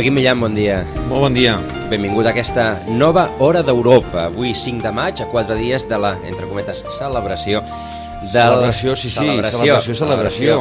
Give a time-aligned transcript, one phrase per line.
[0.00, 0.78] Joaquim Millán, bon dia.
[1.10, 1.58] Molt bon dia.
[1.90, 4.30] Benvingut a aquesta nova Hora d'Europa.
[4.30, 7.60] Avui 5 de maig, a 4 dies de la, entre cometes, celebració
[8.22, 8.30] del...
[8.32, 10.56] Celebració, sí, sí, celebració, celebració.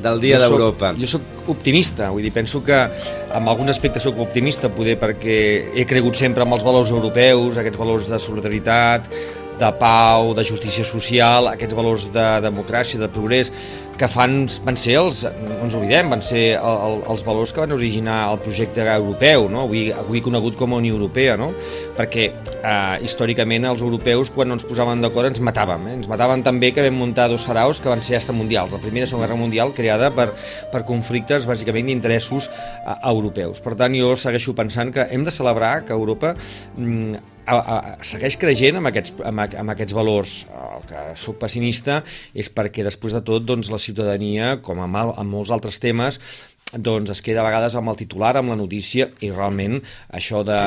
[0.00, 0.94] Del Dia d'Europa.
[0.96, 5.36] Jo sóc optimista, vull dir, penso que en alguns aspectes sóc optimista, poder perquè
[5.76, 9.12] he cregut sempre en els valors europeus, aquests valors de solidaritat,
[9.58, 13.52] de pau, de justícia social, aquests valors de democràcia, de progrés,
[13.98, 17.62] que fan, van ser els, no ens oblidem, van ser el, el, els valors que
[17.64, 19.64] van originar el projecte europeu, no?
[19.66, 21.50] avui, avui conegut com a Unió Europea, no?
[21.98, 25.96] perquè eh, històricament els europeus quan no ens posaven d'acord ens matàvem, eh?
[25.98, 29.08] ens mataven també que vam muntar dos saraus que van ser hasta mundials, la primera
[29.08, 30.30] i segona guerra mundial creada per,
[30.72, 33.62] per conflictes bàsicament d'interessos eh, europeus.
[33.64, 36.36] Per tant, jo segueixo pensant que hem de celebrar que Europa
[36.76, 40.36] mm, a, a, segueix creixent amb aquests, amb, amb aquests valors.
[40.52, 42.02] El que sóc pessimista
[42.34, 46.20] és perquè després de tot doncs, la ciutadania, com amb, amb molts altres temes,
[46.68, 49.78] doncs es queda a vegades amb el titular, amb la notícia, i realment
[50.12, 50.58] això de,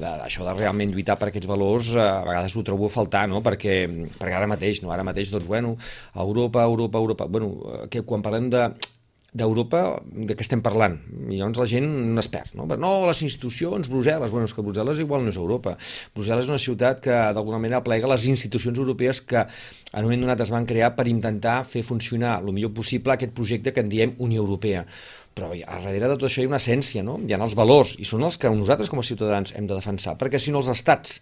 [0.00, 3.42] de, això de realment lluitar per aquests valors a vegades ho trobo a faltar, no?
[3.44, 3.82] perquè,
[4.16, 4.94] perquè ara mateix, no?
[4.94, 5.74] ara mateix, doncs, bueno,
[6.16, 7.52] Europa, Europa, Europa, bueno,
[7.92, 8.64] que quan parlem de
[9.36, 10.96] d'Europa, de què estem parlant?
[11.30, 12.66] I llavors la gent es perd, no?
[12.70, 15.76] Però no, les institucions, Brussel·les, bueno, és que Brussel·les igual no és Europa.
[16.16, 20.26] Brussel·les és una ciutat que d'alguna manera plega les institucions europees que en un moment
[20.26, 23.90] donat es van crear per intentar fer funcionar el millor possible aquest projecte que en
[23.92, 24.86] diem Unió Europea
[25.30, 27.14] però a darrere de tot això hi ha una essència, no?
[27.22, 30.16] hi ha els valors, i són els que nosaltres com a ciutadans hem de defensar,
[30.18, 31.20] perquè si no els estats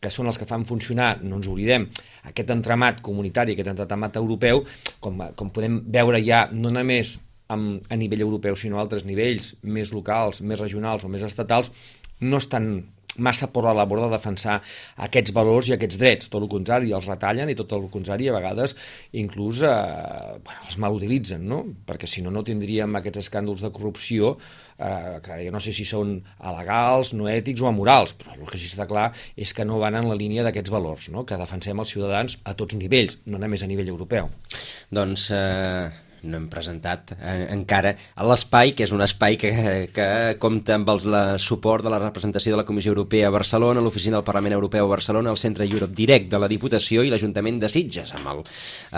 [0.00, 1.84] que són els que fan funcionar, no ens oblidem,
[2.30, 4.64] aquest entramat comunitari, aquest entramat europeu,
[5.04, 7.18] com, com podem veure ja no només
[7.54, 11.72] amb, a nivell europeu, sinó a altres nivells, més locals, més regionals o més estatals,
[12.20, 12.72] no estan
[13.18, 14.60] massa per la labor de defensar
[15.06, 18.36] aquests valors i aquests drets, tot el contrari, els retallen i tot el contrari, a
[18.36, 18.76] vegades
[19.18, 19.70] inclús eh,
[20.44, 21.62] bueno, els malutilitzen, no?
[21.86, 24.36] perquè si no, no tindríem aquests escàndols de corrupció
[24.78, 28.60] eh, que jo no sé si són alegals, no ètics o amorals, però el que
[28.60, 31.26] sí està clar és que no van en la línia d'aquests valors, no?
[31.26, 34.30] que defensem els ciutadans a tots nivells, no només a nivell europeu.
[34.94, 35.32] Doncs...
[35.34, 39.52] Eh no hem presentat eh, encara a l'Espai, que és un espai que,
[39.94, 40.08] que
[40.42, 44.18] compta amb el la, suport de la representació de la Comissió Europea a Barcelona, l'Oficina
[44.18, 47.70] del Parlament Europeu a Barcelona, el Centre Europe Direct de la Diputació i l'Ajuntament de
[47.72, 48.44] Sitges, amb, el,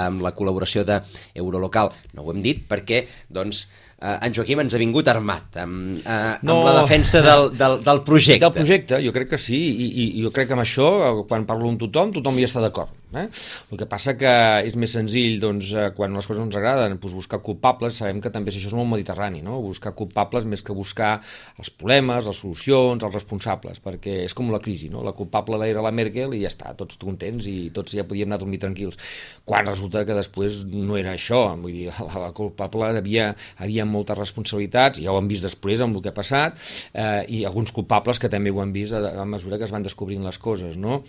[0.07, 1.93] amb la col·laboració d'Eurolocal.
[2.17, 3.67] No ho hem dit perquè, doncs,
[3.99, 6.63] eh, en Joaquim ens ha vingut armat amb, eh, amb no.
[6.67, 8.47] la defensa del, del, del projecte.
[8.49, 10.91] Del projecte, jo crec que sí, i, i, i jo crec que amb això,
[11.29, 13.29] quan parlo amb tothom, tothom hi està d'acord Eh?
[13.73, 14.33] El que passa que
[14.65, 18.23] és més senzill, doncs, eh, quan les coses no ens agraden, doncs buscar culpables, sabem
[18.25, 19.59] que també això és molt mediterrani, no?
[19.61, 21.13] buscar culpables més que buscar
[21.59, 25.05] els problemes, les solucions, els responsables, perquè és com la crisi, no?
[25.05, 28.41] la culpable era la Merkel i ja està, tots contents i tots ja podíem anar
[28.41, 28.99] a dormir tranquils,
[29.45, 34.19] quan resulta que després no era això, vull dir, la, la culpable havia, havia moltes
[34.19, 36.59] responsabilitats, ja ho hem vist després amb el que ha passat,
[36.95, 39.85] eh, i alguns culpables que també ho han vist a, a mesura que es van
[39.85, 41.03] descobrint les coses, no?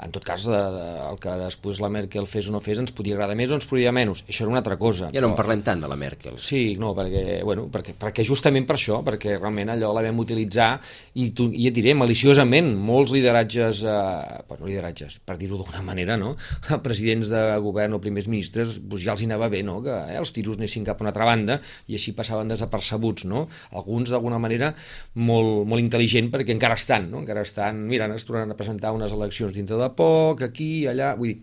[0.00, 2.94] En tot cas, de, de, el que després la Merkel fes o no fes ens
[2.96, 4.24] podia agradar més o ens podia menys.
[4.28, 5.10] Això era una altra cosa.
[5.14, 6.38] Ja no en parlem tant de la Merkel.
[6.42, 10.70] Sí, no, perquè, bueno, perquè, perquè justament per això, perquè realment allò la vam utilitzar
[11.14, 16.16] i, tu, i et diré, maliciosament, molts lideratges, eh, bueno, lideratges, per dir-ho d'alguna manera,
[16.20, 16.36] no?
[16.86, 19.80] presidents de govern o primers ministres, doncs ja els hi anava bé, no?
[19.84, 21.58] que eh, els tiros anessin cap a una altra banda
[21.90, 23.46] i així passaven desapercebuts, no?
[23.76, 24.72] Alguns d'alguna manera
[25.18, 27.24] molt, molt intel·ligent perquè encara estan, no?
[27.24, 31.32] encara estan, mira, es tornaran a presentar unes eleccions dintre de poc, aquí, allà, vull
[31.32, 31.39] dir,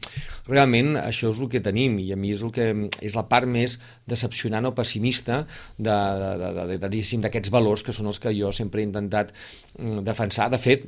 [0.48, 3.48] realment això és el que tenim i a mi és, el que, és la part
[3.50, 3.78] més
[4.10, 5.44] decepcionant o pessimista
[5.78, 9.34] d'aquests valors que són els que jo sempre he intentat
[9.78, 10.50] mm, defensar.
[10.54, 10.82] De fet,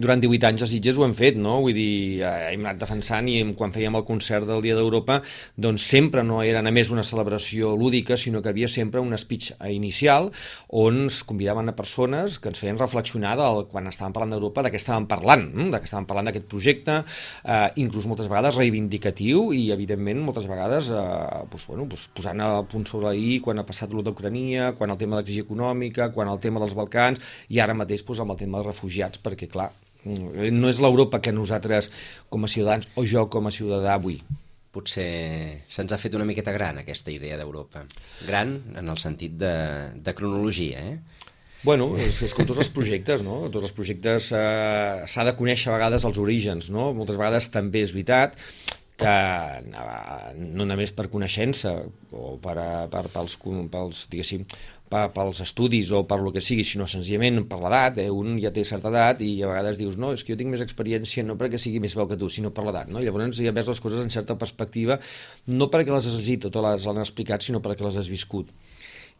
[0.00, 1.58] durant 18 anys a Sitges ho hem fet, no?
[1.64, 5.20] Vull dir, eh, hem anat defensant i quan fèiem el concert del Dia d'Europa,
[5.56, 10.30] doncs sempre no era només una celebració lúdica, sinó que havia sempre un speech inicial
[10.68, 14.72] on es convidaven a persones que ens feien reflexionar del, quan estàvem parlant d'Europa de
[14.72, 15.70] què estàvem parlant, hm?
[15.72, 17.00] de què estàvem parlant d'aquest projecte,
[17.44, 21.02] eh, inclús moltes vegades reivindicatiu i, evidentment, moltes vegades eh,
[21.50, 25.00] doncs, bueno, doncs posant a punt sobre i quan ha passat l'U d'Ucrania, quan el
[25.00, 28.36] tema de la crisi econòmica, quan el tema dels Balcans i ara mateix doncs, amb
[28.36, 29.70] el tema dels refugiats, perquè, clar,
[30.04, 31.90] no és l'Europa que nosaltres
[32.30, 34.20] com a ciutadans o jo com a ciutadà vull.
[34.72, 37.86] Potser se'ns ha fet una miqueta gran aquesta idea d'Europa.
[38.28, 39.54] Gran en el sentit de,
[40.04, 40.98] de cronologia, eh?
[41.64, 43.40] Bueno, és, és com tots els projectes, no?
[43.50, 46.92] Tots els projectes eh, s'ha de conèixer a vegades els orígens, no?
[46.94, 48.38] Moltes vegades també és veritat
[48.98, 49.14] que
[49.58, 51.74] eh, no només per coneixença
[52.14, 52.56] o per,
[52.92, 53.38] per, pels,
[53.74, 54.46] pels, diguéssim,
[54.88, 58.08] pels estudis o per lo que sigui, sinó senzillament per l'edat, eh?
[58.12, 60.64] un ja té certa edat i a vegades dius, no, és que jo tinc més
[60.64, 63.02] experiència no perquè sigui més veu que tu, sinó per l'edat, no?
[63.04, 64.98] Llavors ja ves les coses en certa perspectiva,
[65.52, 68.48] no perquè les has llegit o les han explicat, sinó perquè les has viscut.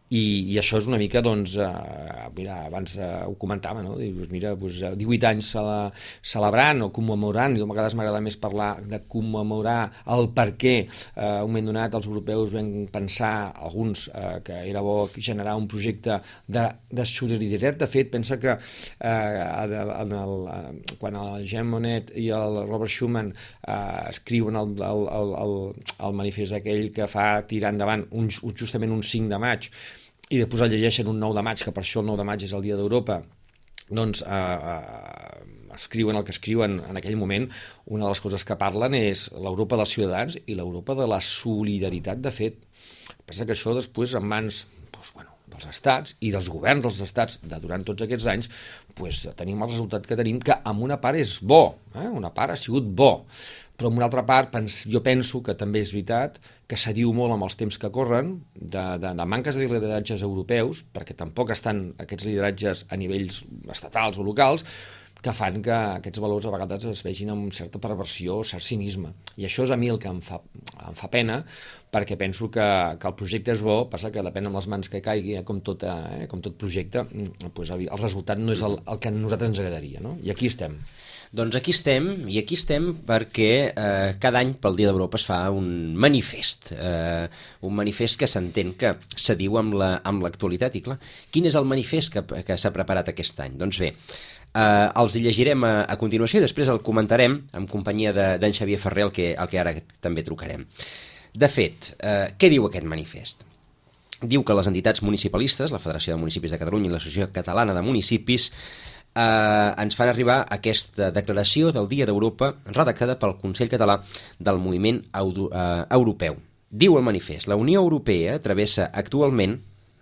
[0.09, 0.23] I,
[0.55, 3.97] i això és una mica, doncs, eh, mira, abans eh, ho comentava, no?
[4.01, 5.77] Dius, mira, doncs, 18 anys cele,
[6.25, 9.81] celebrant o commemorant, jo a vegades m'agrada més parlar de commemorar
[10.15, 14.85] el per què eh, un moment donat els europeus vam pensar, alguns, eh, que era
[14.85, 17.77] bo generar un projecte de, de solidaritat.
[17.83, 22.93] De fet, pensa que eh, en el, eh, quan el Jean Monnet i el Robert
[22.93, 23.77] Schuman eh,
[24.09, 25.57] escriuen el, el, el, el,
[26.09, 29.69] el manifest aquell que fa tirar endavant un, justament un 5 de maig,
[30.29, 32.45] i després el llegeixen un 9 de maig, que per això el 9 de maig
[32.45, 33.23] és el dia d'Europa,
[33.89, 34.39] doncs eh,
[34.73, 37.49] eh, escriuen el que escriuen en aquell moment,
[37.87, 42.21] una de les coses que parlen és l'Europa dels ciutadans i l'Europa de la solidaritat,
[42.21, 42.61] de fet.
[43.25, 47.41] Pensa que això després en mans doncs, bueno, dels estats i dels governs dels estats
[47.43, 48.51] de durant tots aquests anys,
[48.99, 51.63] doncs, tenim el resultat que tenim, que amb una part és bo,
[51.95, 52.09] eh?
[52.09, 53.13] una part ha sigut bo,
[53.79, 57.37] però en una altra part pens, jo penso que també és veritat que s'adiu molt
[57.37, 61.93] amb els temps que corren de, de, de manques de lideratges europeus, perquè tampoc estan
[62.03, 64.67] aquests lideratges a nivells estatals o locals,
[65.23, 69.11] que fan que aquests valors a vegades es vegin amb certa perversió cert cinisme.
[69.39, 70.39] I això és a mi el que em fa,
[70.87, 71.41] em fa pena,
[71.91, 72.67] perquè penso que,
[73.01, 75.63] que el projecte és bo, passa que depèn amb les mans que caigui, eh, com,
[75.65, 79.55] tot, eh, com tot projecte, doncs el resultat no és el, el que a nosaltres
[79.55, 80.03] ens agradaria.
[80.05, 80.15] No?
[80.23, 80.79] I aquí estem.
[81.29, 85.43] Doncs aquí estem, i aquí estem perquè eh, cada any pel Dia d'Europa es fa
[85.53, 87.29] un manifest, eh,
[87.69, 90.97] un manifest que s'entén que s'adiu amb l'actualitat, la, i clar,
[91.35, 93.59] quin és el manifest que, que s'ha preparat aquest any?
[93.61, 98.41] Doncs bé, eh, els llegirem a, a continuació i després el comentarem en companyia d'en
[98.41, 100.65] de, Xavier Ferrer, el que, el que ara també trucarem.
[101.37, 103.45] De fet, eh, què diu aquest manifest?
[104.19, 107.85] Diu que les entitats municipalistes, la Federació de Municipis de Catalunya i l'Associació Catalana de
[107.87, 108.49] Municipis,
[109.19, 113.99] eh, ens fan arribar aquesta declaració del Dia d'Europa redactada pel Consell Català
[114.39, 116.39] del Moviment Euro, eh, Europeu.
[116.71, 119.59] Diu el manifest, la Unió Europea travessa actualment,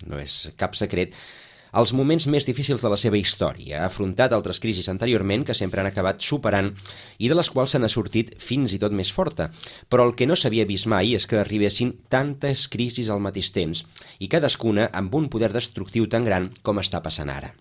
[0.06, 1.14] no és cap secret,
[1.76, 3.82] els moments més difícils de la seva història.
[3.82, 6.70] Ha afrontat altres crisis anteriorment que sempre han acabat superant
[7.18, 9.50] i de les quals se n'ha sortit fins i tot més forta.
[9.90, 13.84] Però el que no s'havia vist mai és que arribessin tantes crisis al mateix temps
[14.18, 17.52] i cadascuna amb un poder destructiu tan gran com està passant ara.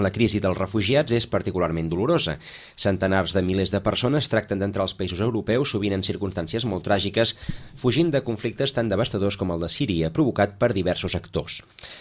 [0.00, 2.38] La crisi dels refugiats és particularment dolorosa.
[2.80, 7.34] Centenars de milers de persones tracten d'entrar als països europeus, sovint en circumstàncies molt tràgiques,
[7.76, 11.58] fugint de conflictes tan devastadors com el de Síria, provocat per diversos actors.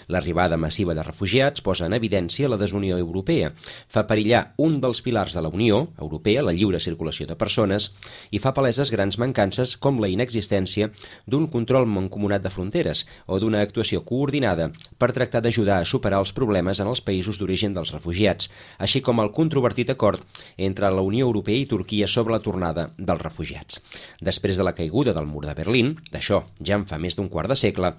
[0.08, 3.52] L'arribada massiva de refugiats posa en evidència la desunió europea,
[3.92, 7.90] fa perillar un dels pilars de la Unió Europea, la lliure circulació de persones,
[8.32, 10.94] i fa paleses grans mancances com la inexistència
[11.28, 16.32] d'un control mancomunat de fronteres o d'una actuació coordinada per tractar d'ajudar a superar els
[16.32, 20.24] problemes en els països d'origen dels refugiats, així com el controvertit acord
[20.58, 23.82] entre la Unió Europea i Turquia sobre la tornada dels refugiats.
[24.22, 27.52] Després de la caiguda del mur de Berlín, d'això ja en fa més d'un quart
[27.52, 27.96] de segle,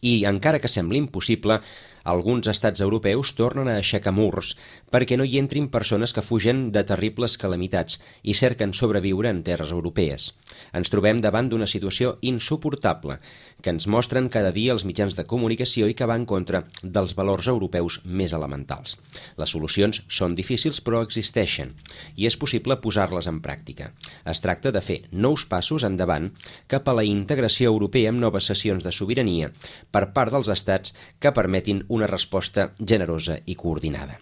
[0.00, 1.58] i encara que sembli impossible,
[2.04, 4.54] alguns estats europeus tornen a aixecar murs
[4.92, 9.74] perquè no hi entrin persones que fugen de terribles calamitats i cerquen sobreviure en terres
[9.76, 10.30] europees.
[10.72, 13.18] Ens trobem davant d'una situació insuportable
[13.62, 17.14] que ens mostren cada dia els mitjans de comunicació i que va en contra dels
[17.18, 18.96] valors europeus més elementals.
[19.40, 21.74] Les solucions són difícils però existeixen
[22.16, 23.90] i és possible posar-les en pràctica.
[24.24, 26.30] Es tracta de fer nous passos endavant
[26.70, 29.52] cap a la integració europea amb noves sessions de sobirania
[29.90, 34.18] per part dels estats que permetin una resposta generosa i coordinada.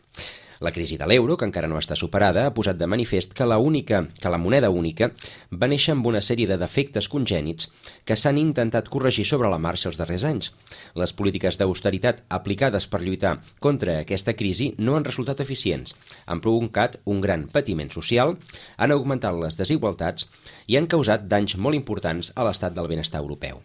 [0.61, 3.59] La crisi de l'euro, que encara no està superada, ha posat de manifest que la,
[3.63, 5.13] única, que la moneda única
[5.53, 7.71] va néixer amb una sèrie de defectes congènits
[8.05, 10.51] que s'han intentat corregir sobre la marxa els darrers anys.
[10.99, 15.95] Les polítiques d'austeritat aplicades per lluitar contra aquesta crisi no han resultat eficients,
[16.27, 18.37] han provocat un gran patiment social,
[18.77, 20.27] han augmentat les desigualtats
[20.67, 23.63] i han causat danys molt importants a l'estat del benestar europeu.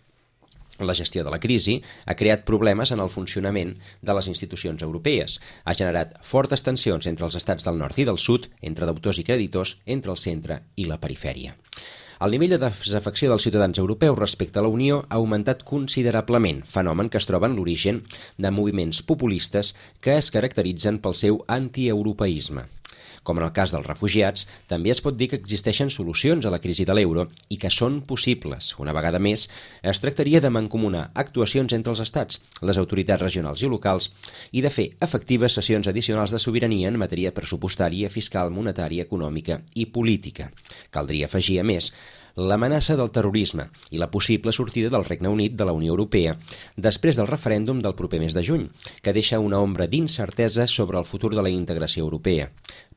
[0.79, 5.39] La gestió de la crisi ha creat problemes en el funcionament de les institucions europees,
[5.65, 9.27] ha generat fortes tensions entre els estats del nord i del sud, entre deutors i
[9.27, 11.53] creditors, entre el centre i la perifèria.
[12.23, 17.09] El nivell de desafecció dels ciutadans europeus respecte a la Unió ha augmentat considerablement, fenomen
[17.09, 17.99] que es troba en l'origen
[18.37, 22.69] de moviments populistes que es caracteritzen pel seu antieuropeisme.
[23.23, 26.59] Com en el cas dels refugiats, també es pot dir que existeixen solucions a la
[26.63, 28.73] crisi de l'euro i que són possibles.
[28.83, 29.47] Una vegada més,
[29.81, 34.11] es tractaria de mancomunar actuacions entre els estats, les autoritats regionals i locals
[34.51, 39.87] i de fer efectives sessions addicionals de sobirania en matèria pressupostària, fiscal, monetària, econòmica i
[39.87, 40.51] política.
[40.91, 41.93] Caldria afegir, a més,
[42.35, 46.35] l'amenaça del terrorisme i la possible sortida del Regne Unit de la Unió Europea
[46.75, 48.69] després del referèndum del proper mes de juny,
[49.01, 52.49] que deixa una ombra d'incertesa sobre el futur de la integració europea.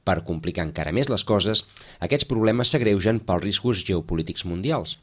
[0.07, 1.65] Per complicar encara més les coses,
[2.07, 5.01] aquests problemes s'agreugen pels riscos geopolítics mundials.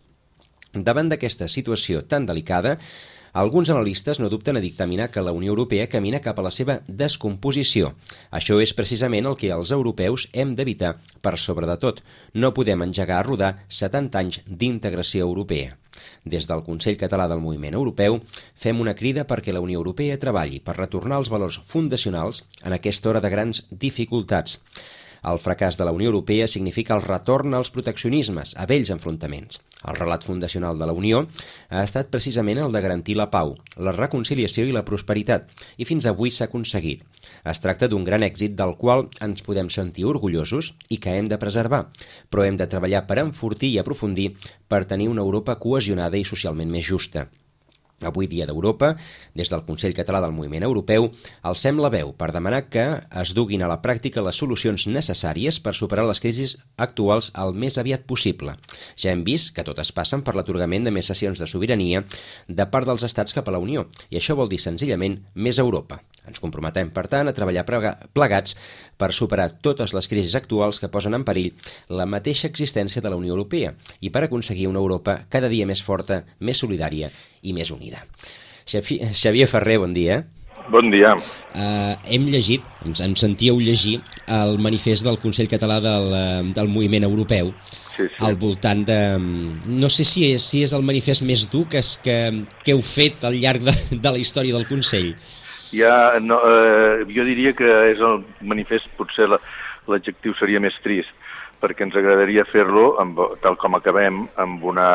[0.74, 2.77] Davant d'aquesta situació tan delicada,
[3.33, 6.75] Alguns analistes no dubten a dictaminar que la Unió Europea camina cap a la seva
[6.86, 7.95] descomposició.
[8.29, 12.03] Això és precisament el que els europeus hem d'evitar per sobre de tot.
[12.38, 15.79] No podem engegar a rodar 70 anys d'integració europea.
[16.24, 18.20] Des del Consell Català del Moviment Europeu
[18.56, 23.12] fem una crida perquè la Unió Europea treballi per retornar els valors fundacionals en aquesta
[23.12, 24.62] hora de grans dificultats.
[25.24, 29.62] El fracàs de la Unió Europea significa el retorn als proteccionismes, a vells enfrontaments.
[29.88, 31.22] El relat fundacional de la Unió
[31.70, 36.08] ha estat precisament el de garantir la pau, la reconciliació i la prosperitat, i fins
[36.12, 37.06] avui s'ha aconseguit.
[37.48, 41.39] Es tracta d'un gran èxit del qual ens podem sentir orgullosos i que hem de
[41.39, 41.86] preservar,
[42.30, 44.34] però hem de treballar per enfortir i aprofundir
[44.68, 47.27] per tenir una Europa cohesionada i socialment més justa.
[48.05, 48.93] Avui dia d'Europa,
[49.33, 51.10] des del Consell Català del Moviment Europeu,
[51.41, 52.86] alcem la veu per demanar que
[53.22, 57.79] es duguin a la pràctica les solucions necessàries per superar les crisis actuals el més
[57.81, 58.55] aviat possible.
[58.95, 62.03] Ja hem vist que totes passen per l'atorgament de més sessions de sobirania
[62.48, 66.01] de part dels estats cap a la Unió, i això vol dir senzillament més Europa.
[66.27, 68.56] Ens comprometem, per tant, a treballar plegats
[68.98, 71.51] per superar totes les crisis actuals que posen en perill
[71.92, 75.84] la mateixa existència de la Unió Europea i per aconseguir una Europa cada dia més
[75.84, 77.12] forta, més solidària
[77.42, 78.06] i més unida.
[78.65, 80.24] Xavier Ferrer, bon dia.
[80.72, 81.12] Bon dia.
[81.51, 83.98] Uh, hem llegit, ens, ens sentíeu llegir,
[84.32, 87.51] el manifest del Consell Català del, uh, del Moviment Europeu
[87.98, 88.24] sí, sí.
[88.24, 89.00] al voltant de...
[89.68, 92.18] No sé si és, si és el manifest més dur que, que,
[92.63, 95.12] que heu fet al llarg de, de la història del Consell
[95.74, 101.12] ja no, eh, jo diria que és el manifest, potser l'adjectiu seria més trist,
[101.63, 102.94] perquè ens agradaria fer-lo,
[103.44, 104.88] tal com acabem, amb una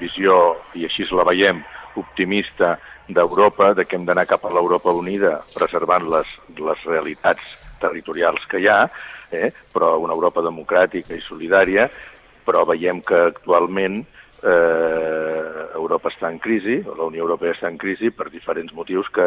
[0.00, 1.62] visió, i així la veiem,
[1.98, 2.76] optimista
[3.10, 8.60] d'Europa, de que hem d'anar cap a l'Europa unida, preservant les, les realitats territorials que
[8.62, 8.84] hi ha,
[9.30, 9.50] eh?
[9.72, 11.88] però una Europa democràtica i solidària,
[12.46, 14.00] però veiem que actualment
[14.42, 19.26] eh, Europa està en crisi, la Unió Europea està en crisi per diferents motius que,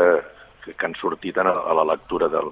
[0.63, 2.51] que, que han sortit a, a la lectura del,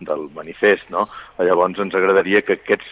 [0.00, 0.88] del manifest.
[0.90, 1.06] No?
[1.38, 2.88] Llavors ens agradaria que aquests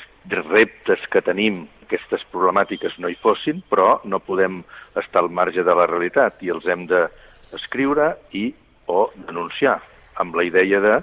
[0.49, 4.63] reptes que tenim, aquestes problemàtiques no hi fossin, però no podem
[5.01, 8.49] estar al marge de la realitat i els hem d'escriure i
[8.89, 9.79] o denunciar
[10.21, 10.95] amb la idea de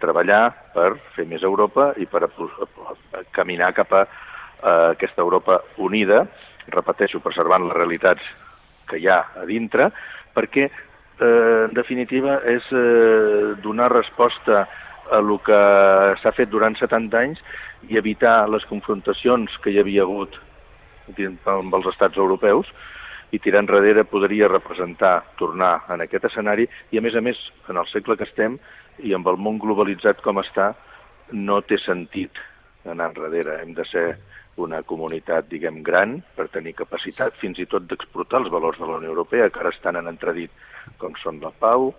[0.00, 4.04] treballar per fer més Europa i per a, a, a caminar cap a,
[4.62, 6.24] a aquesta Europa unida,
[6.70, 8.24] repeteixo, preservant les realitats
[8.88, 9.90] que hi ha a dintre,
[10.34, 10.68] perquè
[11.20, 14.68] eh, en definitiva, és eh, donar resposta a
[15.18, 15.58] el que
[16.22, 17.40] s'ha fet durant 70 anys
[17.88, 20.36] i evitar les confrontacions que hi havia hagut
[21.50, 22.68] amb els estats europeus
[23.34, 27.38] i tirar enrere podria representar tornar en aquest escenari i, a més a més,
[27.70, 28.58] en el segle que estem
[29.06, 30.72] i amb el món globalitzat com està,
[31.32, 32.38] no té sentit
[32.84, 33.60] anar enrere.
[33.62, 34.06] Hem de ser
[34.62, 38.98] una comunitat, diguem, gran per tenir capacitat fins i tot d'exportar els valors de la
[39.00, 40.52] Unió Europea, que ara estan en entredit,
[40.98, 41.90] com són la pau,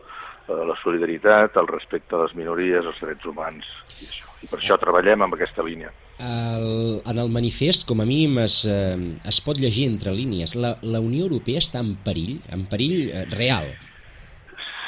[0.47, 3.67] eh, la solidaritat, el respecte a les minories, els drets humans
[3.99, 4.27] i això.
[4.41, 5.91] I per això treballem amb aquesta línia.
[6.21, 10.55] El, en el manifest, com a mínim, es, eh, es pot llegir entre línies.
[10.57, 13.69] La, la Unió Europea està en perill, en perill eh, real.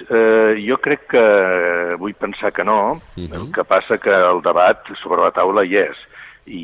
[0.04, 1.24] Eh, jo crec que
[2.02, 3.36] vull pensar que no, uh -huh.
[3.36, 5.98] el que passa que el debat sobre la taula hi és
[6.46, 6.64] i,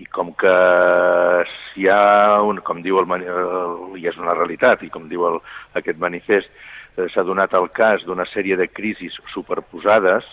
[0.00, 0.54] i com que
[1.50, 5.26] si hi ha, un, com diu el, el i és una realitat, i com diu
[5.28, 5.40] el,
[5.80, 6.50] aquest manifest,
[6.96, 10.26] eh, s'ha donat el cas d'una sèrie de crisis superposades,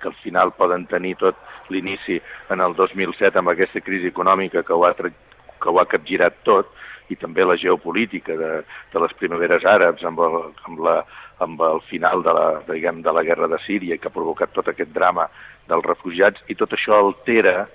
[0.00, 1.38] que al final poden tenir tot
[1.72, 2.18] l'inici
[2.52, 6.68] en el 2007 amb aquesta crisi econòmica que ho ha, que ho ha capgirat tot,
[7.08, 8.50] i també la geopolítica de,
[8.92, 10.96] de les primaveres àrabs amb el, amb la,
[11.44, 14.72] amb el final de la, diguem, de la guerra de Síria que ha provocat tot
[14.72, 15.28] aquest drama
[15.68, 17.66] dels refugiats i tot això altera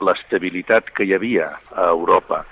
[0.00, 2.44] l'estabilitat que hi havia a Europa.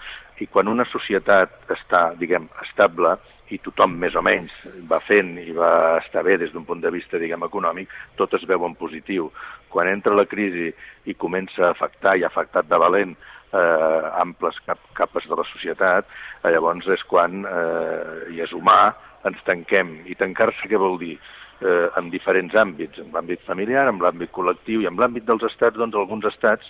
[0.43, 3.15] I quan una societat està, diguem, estable,
[3.53, 4.53] i tothom més o menys
[4.89, 8.47] va fent i va estar bé des d'un punt de vista, diguem, econòmic, tot es
[8.49, 9.29] veu en positiu.
[9.69, 10.71] Quan entra la crisi
[11.05, 13.15] i comença a afectar, i ha afectat de valent,
[13.53, 16.09] eh, amples cap, capes de la societat,
[16.43, 20.01] eh, llavors és quan, eh, i és humà, ens tanquem.
[20.07, 21.19] I tancar-se què vol dir?
[21.65, 25.79] Eh, en diferents àmbits, en l'àmbit familiar, en l'àmbit col·lectiu i en l'àmbit dels estats,
[25.81, 26.67] doncs alguns estats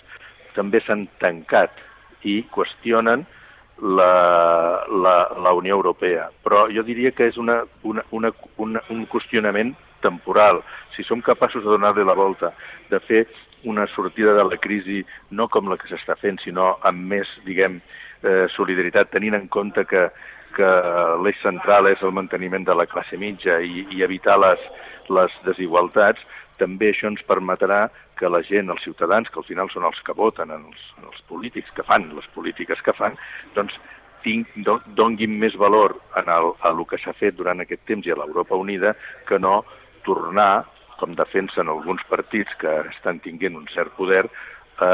[0.55, 1.81] també s'han tancat
[2.23, 3.25] i qüestionen
[3.81, 6.29] la, la, la Unió Europea.
[6.45, 9.73] Però jo diria que és una, una, una, una, un qüestionament
[10.05, 10.61] temporal.
[10.95, 12.53] Si som capaços de donar-li la volta,
[12.87, 13.25] de fer
[13.67, 15.01] una sortida de la crisi
[15.35, 17.81] no com la que s'està fent, sinó amb més, diguem,
[18.23, 20.07] eh, solidaritat, tenint en compte que
[20.55, 20.71] que
[21.23, 24.61] l'eix central és el manteniment de la classe mitja i, i evitar les,
[25.09, 26.21] les desigualtats,
[26.59, 27.85] també això ens permetrà
[28.19, 31.71] que la gent, els ciutadans, que al final són els que voten, els, els polítics
[31.75, 33.17] que fan les polítiques que fan,
[33.57, 33.75] doncs
[34.25, 34.49] tinc,
[34.97, 38.19] donguin més valor en el, a el que s'ha fet durant aquest temps i a
[38.21, 38.95] l'Europa Unida
[39.29, 39.61] que no
[40.07, 40.65] tornar,
[40.99, 44.23] com defensen alguns partits que estan tinguent un cert poder,
[44.79, 44.89] a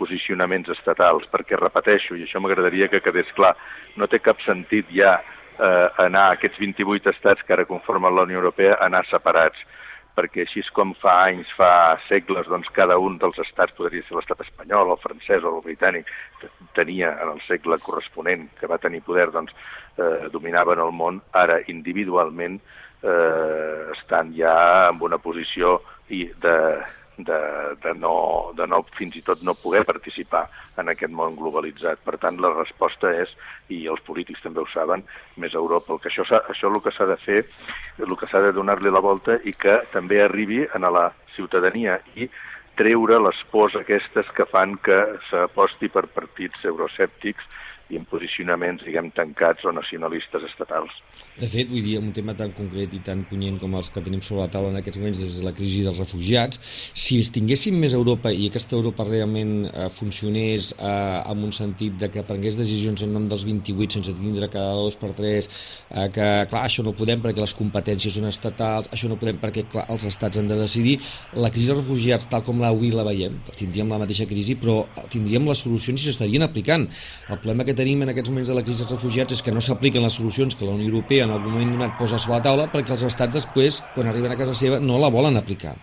[0.00, 3.52] posicionaments estatals, perquè repeteixo, i això m'agradaria que quedés clar,
[4.00, 8.26] no té cap sentit ja eh, anar a aquests 28 estats que ara conformen la
[8.28, 9.60] Unió Europea, anar separats
[10.16, 14.42] perquè així com fa anys, fa segles, doncs cada un dels estats, podria ser l'estat
[14.44, 16.10] espanyol, el francès o el britànic,
[16.76, 19.54] tenia en el segle corresponent, que va tenir poder, doncs
[19.96, 22.58] eh, dominaven el món, ara individualment
[23.02, 24.54] eh, estan ja
[24.90, 25.78] en una posició
[26.10, 26.56] i de,
[27.26, 27.38] de,
[27.82, 28.14] de, no,
[28.56, 30.46] de no, fins i tot no poder participar
[30.80, 32.02] en aquest món globalitzat.
[32.04, 33.32] Per tant, la resposta és,
[33.68, 35.04] i els polítics també ho saben,
[35.36, 35.94] més Europa.
[35.94, 37.40] El que això, això el que s'ha de fer,
[38.00, 42.30] el que s'ha de donar-li la volta i que també arribi a la ciutadania i
[42.80, 44.98] treure les pors aquestes que fan que
[45.28, 47.59] s'aposti per partits euroscèptics
[47.90, 50.94] i en posicionaments, diguem, tancats o nacionalistes estatals.
[51.40, 54.20] De fet, vull dir, un tema tan concret i tan punyent com els que tenim
[54.24, 56.60] sobre la taula en aquests moments és la crisi dels refugiats,
[56.92, 60.90] si es tinguéssim més Europa i aquesta Europa realment eh, funcionés eh,
[61.32, 64.98] en un sentit de que prengués decisions en nom dels 28 sense tindre cada dos
[65.00, 65.48] per tres,
[65.88, 69.64] eh, que clar, això no podem perquè les competències són estatals, això no podem perquè
[69.70, 70.98] clar, els estats han de decidir,
[71.40, 75.48] la crisi dels refugiats tal com l'avui la veiem, tindríem la mateixa crisi però tindríem
[75.48, 76.86] les solucions i s'estarien aplicant.
[77.30, 79.62] El problema que tenim en aquests moments de la crisi dels refugiats és que no
[79.64, 82.68] s'apliquen les solucions que la Unió Europea en algun moment donat posa sobre la taula
[82.72, 85.76] perquè els estats després, quan arriben a casa seva, no la volen aplicar.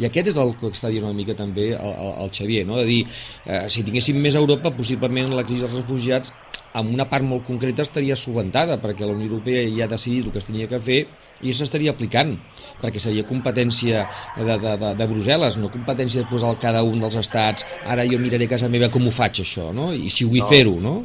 [0.00, 1.92] I aquest és el que està dient una mica també el,
[2.24, 2.80] el, Xavier, no?
[2.80, 3.02] de dir,
[3.46, 6.32] eh, si tinguéssim més Europa, possiblement la crisi dels refugiats
[6.74, 10.34] amb una part molt concreta estaria subventada perquè la Unió Europea ja ha decidit el
[10.34, 11.04] que es tenia que fer
[11.46, 12.34] i s'estaria aplicant
[12.82, 14.02] perquè seria competència
[14.34, 18.18] de, de, de, de Brussel·les, no competència de posar cada un dels estats ara jo
[18.18, 19.92] miraré a casa meva com ho faig això, no?
[19.94, 20.50] i si vull no.
[20.50, 20.96] fer-ho, no?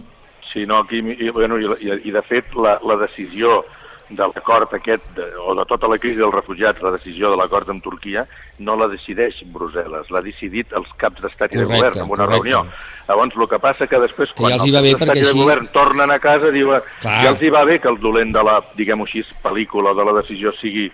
[0.53, 1.67] Sí, no, aquí, i, bueno, i,
[2.09, 3.61] i de fet la, la decisió
[4.09, 7.69] de l'acord aquest, de, o de tota la crisi dels refugiats, la decisió de l'acord
[7.69, 8.23] amb Turquia,
[8.65, 12.39] no la decideix Brussel·les, l'ha decidit els caps d'estat i de govern en una correcte.
[12.39, 12.63] reunió.
[13.07, 15.41] Llavors, el que passa que després, quan els, els caps d'estat i de així...
[15.43, 17.19] govern tornen a casa, diuen, Clar.
[17.21, 20.15] ja els hi va bé que el dolent de la, diguem-ho així, pel·lícula de la
[20.21, 20.87] decisió sigui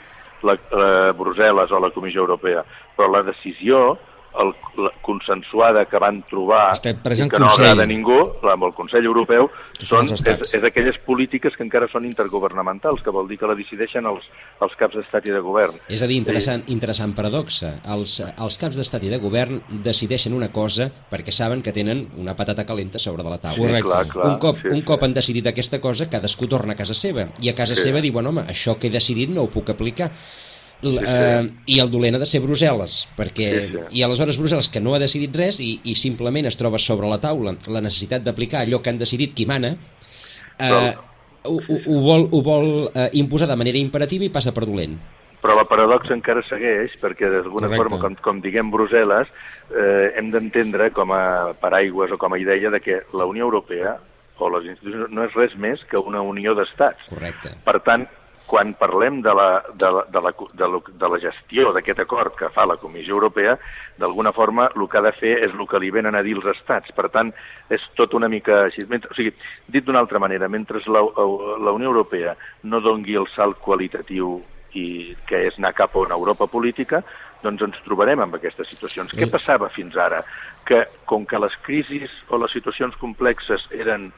[0.43, 2.65] la, la Brussel·les o la Comissió Europea,
[2.97, 3.95] però la decisió
[4.41, 4.51] el,
[4.83, 6.93] la consensuada que van trobar i
[7.29, 8.17] que no agrada a ningú,
[8.51, 9.49] amb el Consell Europeu,
[9.81, 10.23] són, és,
[10.55, 14.27] és aquelles polítiques que encara són intergovernamentals, que vol dir que la decideixen els,
[14.63, 15.79] els caps d'estat i de govern.
[15.91, 16.75] És a dir, interessant, sí.
[16.75, 17.75] interessant paradoxa.
[17.95, 22.35] Els, els caps d'estat i de govern decideixen una cosa perquè saben que tenen una
[22.37, 23.61] patata calenta sobre de la taula.
[23.61, 23.91] Correcte.
[23.91, 26.97] Clar, clar, un cop, sí, un cop han decidit aquesta cosa, cadascú torna a casa
[26.97, 27.29] seva.
[27.43, 27.89] I a casa sí.
[27.89, 30.11] seva diuen, home, això que he decidit no ho puc aplicar
[30.85, 31.05] sí, sí.
[31.07, 33.83] Eh, i el dolent ha de ser Brussel·les perquè, sí, sí.
[33.99, 37.19] i aleshores Brussel·les que no ha decidit res i, i simplement es troba sobre la
[37.23, 40.93] taula la necessitat d'aplicar allò que han decidit qui mana eh,
[41.45, 44.97] ho, ho vol, ho vol eh, imposar de manera imperativa i passa per dolent
[45.45, 49.29] però la paradoxa encara segueix perquè d'alguna forma, com, com diguem Brussel·les
[49.69, 53.97] eh, hem d'entendre com a paraigües o com a idea de que la Unió Europea
[54.37, 57.07] o les institucions no és res més que una unió d'estats.
[57.11, 57.53] Correcte.
[57.65, 58.05] Per tant,
[58.45, 62.35] quan parlem de la, de la, de la, de la, de la gestió d'aquest acord
[62.37, 63.55] que fa la Comissió Europea,
[63.97, 66.49] d'alguna forma el que ha de fer és el que li venen a dir els
[66.53, 66.93] estats.
[66.95, 67.31] Per tant,
[67.73, 68.85] és tot una mica així.
[68.89, 69.33] Mentre, o sigui,
[69.67, 72.35] dit d'una altra manera, mentre la, la Unió Europea
[72.69, 74.37] no dongui el salt qualitatiu
[74.75, 77.01] i que és anar cap a una Europa política,
[77.43, 79.13] doncs ens trobarem amb aquestes situacions.
[79.15, 80.21] Què passava fins ara?
[80.67, 84.11] Que com que les crisis o les situacions complexes eren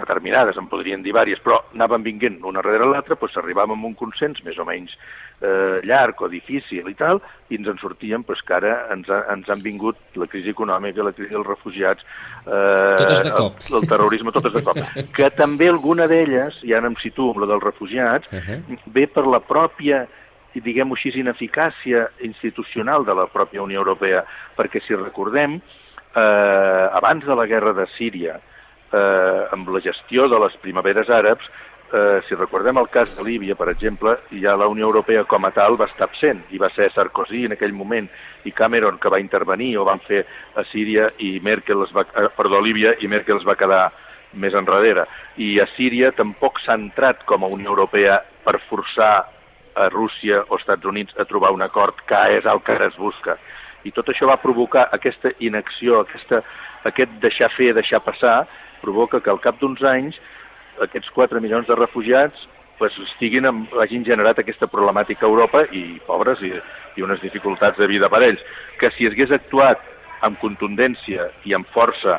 [0.00, 3.96] determinades, en podrien dir vàries, però anaven vinguent una darrere l'altra, doncs arribàvem a un
[3.98, 4.96] consens més o menys
[5.40, 9.22] eh, llarg o difícil i tal, i ens en sortíem doncs, que ara ens, ha,
[9.32, 12.06] ens han vingut la crisi econòmica, la crisi dels refugiats,
[12.44, 13.60] eh, totes de cop.
[13.68, 14.80] El, el terrorisme, totes de cop.
[15.16, 18.80] que també alguna d'elles, i ara em situo amb la dels refugiats, uh -huh.
[18.86, 20.06] ve per la pròpia
[20.58, 24.24] diguem-ho així, ineficàcia institucional de la pròpia Unió Europea,
[24.56, 25.60] perquè si recordem,
[26.16, 28.40] eh, abans de la guerra de Síria,
[28.92, 31.46] eh, amb la gestió de les primaveres àrabs,
[31.92, 35.50] eh, si recordem el cas de Líbia, per exemple, ja la Unió Europea com a
[35.54, 38.08] tal va estar absent, i va ser Sarkozy en aquell moment
[38.44, 40.24] i Cameron que va intervenir o van fer
[40.56, 43.90] a Síria i Merkel es va, eh, perdó, Líbia i Merkel es va quedar
[44.34, 45.06] més enrere.
[45.36, 49.26] I a Síria tampoc s'ha entrat com a Unió Europea per forçar
[49.74, 53.36] a Rússia o Estats Units a trobar un acord que és el que es busca.
[53.84, 56.42] I tot això va provocar aquesta inacció, aquesta,
[56.84, 58.46] aquest deixar fer, deixar passar,
[58.82, 60.18] provoca que al cap d'uns anys
[60.80, 62.46] aquests 4 milions de refugiats
[62.78, 66.54] pues, estiguin amb, hagin generat aquesta problemàtica a Europa i pobres i,
[66.96, 68.44] i unes dificultats de vida per ells,
[68.80, 69.82] que si hagués actuat
[70.24, 72.18] amb contundència i amb força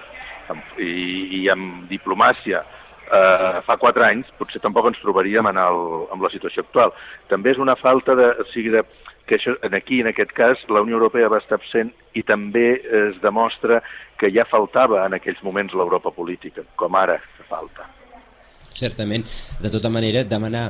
[0.51, 5.81] amb, i, i amb diplomàcia eh, fa quatre anys potser tampoc ens trobaríem en, el,
[6.13, 6.93] en la situació actual.
[7.29, 8.85] També és una falta de, o sigui, de
[9.27, 13.19] que això, aquí, en aquest cas, la Unió Europea va estar absent i també es
[13.23, 13.79] demostra
[14.21, 17.17] que ja faltava en aquells moments l'Europa política, com ara
[17.49, 17.87] falta.
[18.71, 19.25] Certament,
[19.59, 20.69] de tota manera, demanar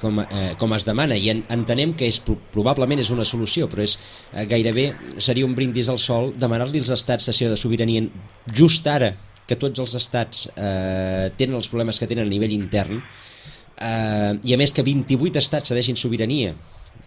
[0.00, 3.84] com, eh, com es demana, i en, entenem que és probablement és una solució, però
[3.84, 3.98] és
[4.32, 4.86] eh, gairebé
[5.18, 8.06] seria un brindis al sol demanar-li als estats sessió de sobirania
[8.48, 9.12] just ara
[9.44, 14.54] que tots els estats eh, tenen els problemes que tenen a nivell intern eh, i
[14.54, 16.54] a més que 28 estats cedeixin sobirania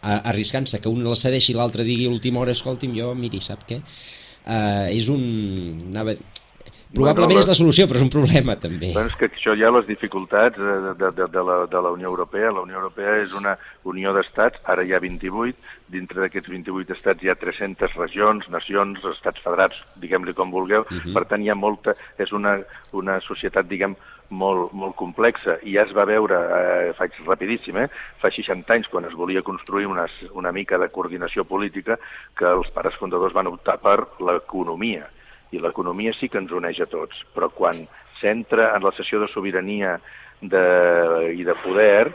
[0.04, 3.65] arriscant-se que un la cedeixi i l'altre digui a última hora, escolti'm, jo, miri, sap
[3.67, 3.82] què?
[4.47, 5.23] Uh, és un...
[5.91, 6.15] Anava,
[6.88, 8.93] Probablement bueno, és la solució, però és un problema també.
[8.95, 12.07] És que això hi ha les dificultats de, de, de, de, la, de la Unió
[12.07, 12.53] Europea.
[12.55, 13.57] La Unió Europea és una
[13.91, 19.03] unió d'estats, ara hi ha 28, dintre d'aquests 28 estats hi ha 300 regions, nacions,
[19.12, 21.03] estats federats, diguem-li com vulgueu, uh mhm.
[21.03, 21.13] -huh.
[21.13, 21.95] per tant hi ha molta...
[22.17, 22.57] és una,
[22.93, 23.95] una societat, diguem,
[24.29, 27.87] molt, molt complexa i ja es va veure, eh, faig rapidíssim, eh,
[28.21, 31.97] fa 60 anys, quan es volia construir una, una mica de coordinació política,
[32.35, 35.07] que els pares fundadors van optar per l'economia.
[35.51, 37.85] I l'economia sí que ens uneix a tots, però quan
[38.19, 39.97] s'entra en la sessió de sobirania
[40.41, 42.13] de, i de poder,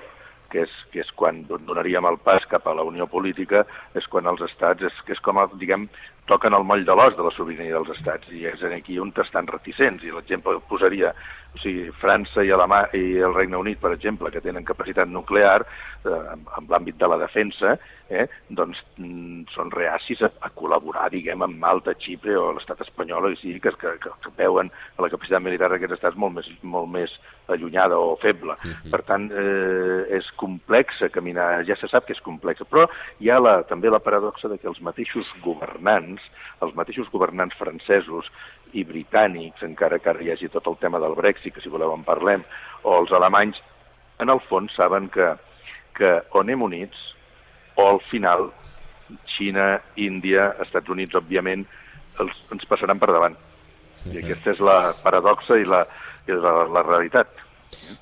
[0.53, 3.65] que és, que és quan donaríem el pas cap a la unió política,
[3.97, 5.89] és quan els estats, és, que és com, diguem,
[6.31, 9.49] toquen el moll de l'os de la sobirania dels estats, i és aquí on estan
[9.51, 11.13] reticents, i l'exemple posaria
[11.53, 15.61] o sigui, França i, Alemà, i el Regne Unit, per exemple, que tenen capacitat nuclear
[15.61, 17.77] eh, en, en l'àmbit de la defensa,
[18.13, 23.31] eh, doncs mm, són reacis a, a col·laborar, diguem, amb Malta, Xipre o l'estat espanyol,
[23.31, 24.71] o sigui, que, que, que veuen
[25.01, 27.15] la capacitat militar d'aquests estats molt més, molt més
[27.53, 28.53] allunyada o feble.
[28.53, 28.91] Uh -huh.
[28.91, 32.89] Per tant, eh, és complex caminar, ja se sap que és complex, però
[33.21, 36.23] hi ha la, també la paradoxa de que els mateixos governants,
[36.61, 38.31] els mateixos governants francesos
[38.73, 41.93] i britànics, encara que ara hi hagi tot el tema del Brexit, que si voleu
[41.95, 42.45] en parlem,
[42.83, 43.61] o els alemanys,
[44.19, 45.35] en el fons saben que,
[45.95, 47.13] que o anem units
[47.77, 48.51] o al final
[49.37, 51.65] Xina, Índia, Estats Units, òbviament,
[52.23, 53.37] els, ens passaran per davant.
[54.11, 55.85] I aquesta és la paradoxa i la,
[56.27, 57.43] i la, la realitat.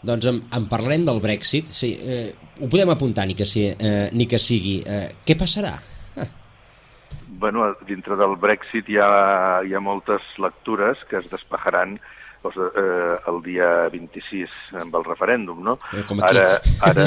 [0.07, 2.31] Doncs en, en parlem del Brexit, sí, eh,
[2.61, 4.81] ho podem apuntar ni que, si, eh, ni que sigui.
[4.87, 5.75] Eh, què passarà?
[6.17, 6.29] Ah.
[7.43, 9.11] Bueno, dintre del Brexit hi ha,
[9.67, 11.99] hi ha moltes lectures que es despejaran
[12.43, 15.77] doncs, eh, el dia 26 amb el referèndum, no?
[15.93, 16.39] Eh, com aquí.
[16.39, 17.07] Ara, ara,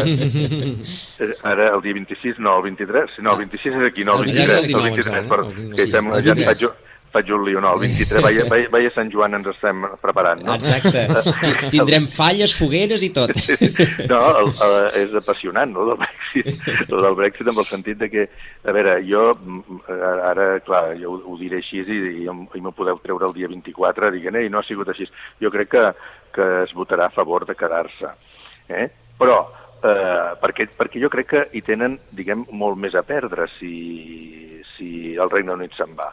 [1.25, 4.31] eh, ara el dia 26, no, el 23, no, el 26 és aquí, no, el
[4.31, 6.73] 23, el, 19, el 23, el 23 per, el, que estem, ja ens
[7.13, 10.56] faig, un lío, no, el 23, veia, veia, veia Sant Joan ens estem preparant, no?
[10.58, 11.04] Exacte,
[11.73, 13.34] tindrem falles, fogueres i tot.
[14.10, 16.49] No, el, el, és apassionant, no, del Brexit,
[16.88, 18.26] el del Brexit en el sentit de que,
[18.65, 19.30] a veure, jo
[19.93, 23.49] ara, clar, jo ho, ho diré així i, i, i m'ho podeu treure el dia
[23.52, 25.08] 24 dient, ei, no ha sigut així.
[25.41, 25.88] Jo crec que,
[26.36, 28.13] que es votarà a favor de quedar-se.
[28.73, 28.88] Eh?
[29.19, 29.39] Però,
[29.86, 33.76] eh, perquè, perquè jo crec que hi tenen, diguem, molt més a perdre si,
[34.73, 36.10] si el Regne Unit se'n va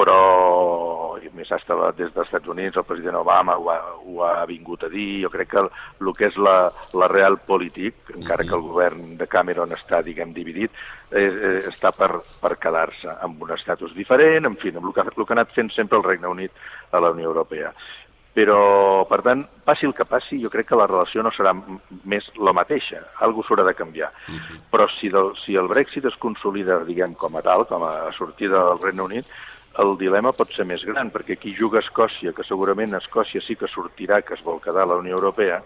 [0.00, 4.46] però i més hasta des dels Estats Units, el president Obama ho ha, ho ha
[4.48, 6.56] vingut a dir, jo crec que el, el que és la,
[6.96, 10.72] la real polític, encara que el govern de Cameron està, diguem, dividit,
[11.10, 12.10] és, és, està per,
[12.40, 15.56] per quedar-se amb un estatus diferent, en fi, amb el que, el que ha anat
[15.56, 17.74] fent sempre el Regne Unit a la Unió Europea.
[18.30, 21.50] Però, per tant, passi el que passi, jo crec que la relació no serà
[22.06, 24.12] més la mateixa, algú s'haurà de canviar.
[24.28, 24.60] Uh -huh.
[24.70, 28.62] Però si, del, si el Brexit es consolida, diguem, com a tal, com a sortida
[28.68, 29.26] del Regne Unit,
[29.80, 33.70] el dilema pot ser més gran, perquè aquí juga Escòcia, que segurament Escòcia sí que
[33.70, 35.60] sortirà, que es vol quedar a la Unió Europea,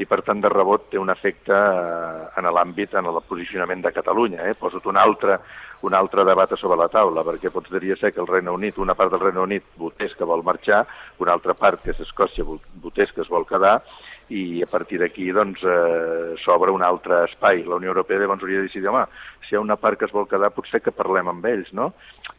[0.00, 3.92] i per tant de rebot té un efecte eh, en l'àmbit, en el posicionament de
[3.92, 4.46] Catalunya.
[4.48, 4.54] Eh?
[4.56, 5.36] Posa't un altre,
[5.84, 9.12] un altre debat sobre la taula, perquè podria ser que el Regne Unit, una part
[9.12, 10.86] del Regne Unit votés que vol marxar,
[11.20, 12.46] una altra part, que és Escòcia,
[12.80, 13.80] votés que es vol quedar,
[14.30, 17.64] i a partir d'aquí doncs, eh, s'obre un altre espai.
[17.66, 19.04] La Unió Europea llavors hauria de decidir, home,
[19.46, 21.90] si hi ha una part que es vol quedar, potser que parlem amb ells, no?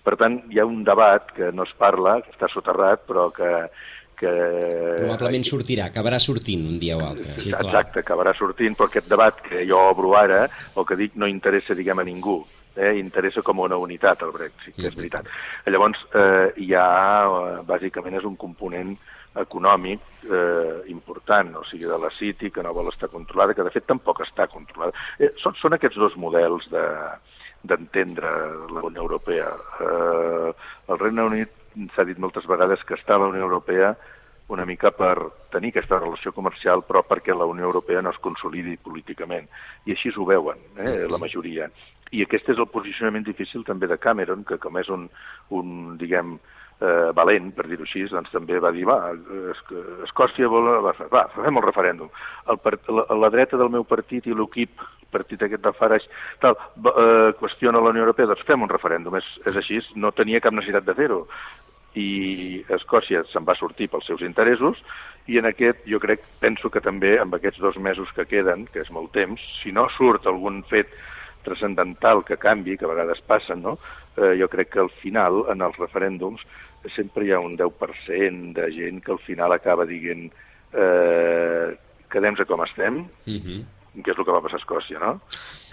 [0.03, 3.51] Per tant, hi ha un debat que no es parla, que està soterrat, però que,
[4.21, 4.31] que...
[5.01, 7.35] Probablement sortirà, acabarà sortint un dia o altre.
[7.35, 8.05] Sí, Exacte, clar.
[8.05, 11.99] acabarà sortint, però aquest debat que jo obro ara, o que dic, no interessa, diguem,
[11.99, 12.39] a ningú.
[12.71, 12.93] Eh?
[13.01, 15.27] interessa com una unitat el Brexit, que és veritat.
[15.67, 16.85] Llavors, eh, hi ha,
[17.27, 18.95] eh, bàsicament, és un component
[19.39, 23.73] econòmic eh, important, o sigui, de la City, que no vol estar controlada, que de
[23.73, 24.91] fet tampoc està controlada.
[25.19, 29.51] Eh, són, són aquests dos models d'entendre de, la Unió Europea.
[29.79, 30.53] Eh,
[30.91, 33.95] el Regne Unit s'ha dit moltes vegades que està a la Unió Europea
[34.51, 35.15] una mica per
[35.51, 39.47] tenir aquesta relació comercial, però perquè la Unió Europea no es consolidi políticament.
[39.87, 41.69] I així ho veuen, eh, la majoria.
[42.11, 45.07] I aquest és el posicionament difícil també de Cameron, que com és un,
[45.55, 46.60] un diguem, eh,
[47.15, 49.11] valent, per dir-ho així, doncs també va dir, va,
[50.07, 50.69] Escòcia vol...
[50.85, 52.09] Va, va fem el referèndum.
[52.49, 52.59] El,
[52.97, 56.09] la, la dreta del meu partit i l'equip, el partit aquest de Farage,
[56.41, 59.19] tal, eh, qüestiona la Unió Europea, doncs fem un referèndum.
[59.21, 61.21] És, és així, no tenia cap necessitat de fer-ho.
[62.01, 62.09] I
[62.71, 64.79] Escòcia se'n va sortir pels seus interessos
[65.27, 68.81] i en aquest jo crec, penso que també amb aquests dos mesos que queden, que
[68.81, 70.89] és molt temps, si no surt algun fet
[71.43, 73.77] transcendental que canvi, que a vegades passen, no?
[74.17, 76.43] eh, jo crec que al final, en els referèndums,
[76.95, 80.31] sempre hi ha un 10% de gent que al final acaba dient
[80.73, 81.77] eh,
[82.11, 83.37] quedem-se com estem, uh mhm.
[83.37, 84.03] -huh.
[84.03, 85.21] que és el que va passar a Escòcia, no?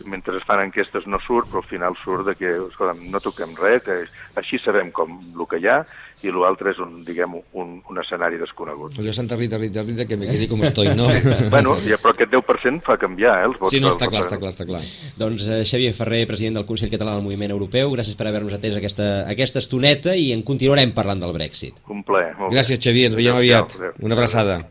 [0.07, 3.55] Mentre es fan enquestes no surt, però al final surt de que, escolta, no toquem
[3.59, 3.97] res, que
[4.39, 5.81] així sabem com el que hi ha,
[6.27, 8.97] i l'altre és un, diguem, un, un escenari desconegut.
[8.99, 11.07] Jo Santa Rita, Rita, Rita, que me quedi com estoy, no?
[11.55, 13.75] bueno, ja, però aquest 10% fa canviar, eh, els vots.
[13.75, 14.83] Sí, no, està clar, està clar, està clar.
[15.21, 18.79] Doncs eh, Xavier Ferrer, president del Consell Català del Moviment Europeu, gràcies per haver-nos atès
[18.81, 21.79] aquesta, aquesta estoneta i en continuarem parlant del Brexit.
[21.93, 22.35] Un plaer.
[22.49, 23.79] Gràcies, Xavier, ens veiem aviat.
[24.03, 24.65] Una abraçada.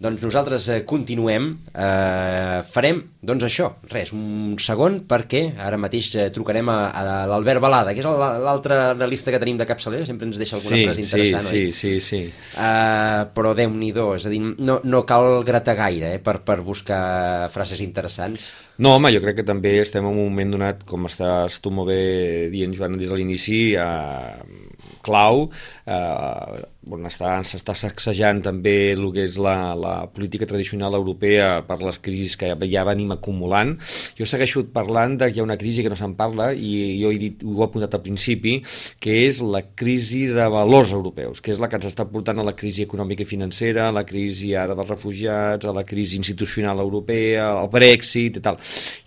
[0.00, 6.22] Doncs nosaltres eh, continuem, eh, farem, doncs això, res, un segon, perquè ara mateix eh,
[6.32, 10.40] trucarem a, a l'Albert Balada, que és l'altre analista que tenim de capçalera, sempre ens
[10.40, 11.74] deixa alguna sí, frase interessant, sí, oi?
[11.76, 12.54] Sí, sí, sí.
[12.54, 17.50] Uh, però Déu-n'hi-do, és a dir, no, no cal gratar gaire eh, per, per buscar
[17.52, 18.48] frases interessants.
[18.80, 21.92] No, home, jo crec que també estem en un moment donat, com estàs tu molt
[21.92, 25.48] bé dient, Joan, des de l'inici, eh, clau,
[25.86, 26.60] eh,
[26.90, 32.36] on s'està sacsejant també el que és la, la política tradicional europea per les crisis
[32.40, 33.74] que ja venim acumulant.
[34.16, 37.12] Jo segueixo parlant de que hi ha una crisi que no se'n parla i jo
[37.12, 38.58] he dit, ho he apuntat al principi,
[38.98, 42.46] que és la crisi de valors europeus, que és la que ens està portant a
[42.46, 46.80] la crisi econòmica i financera, a la crisi ara dels refugiats, a la crisi institucional
[46.80, 48.58] europea, al Brexit i tal.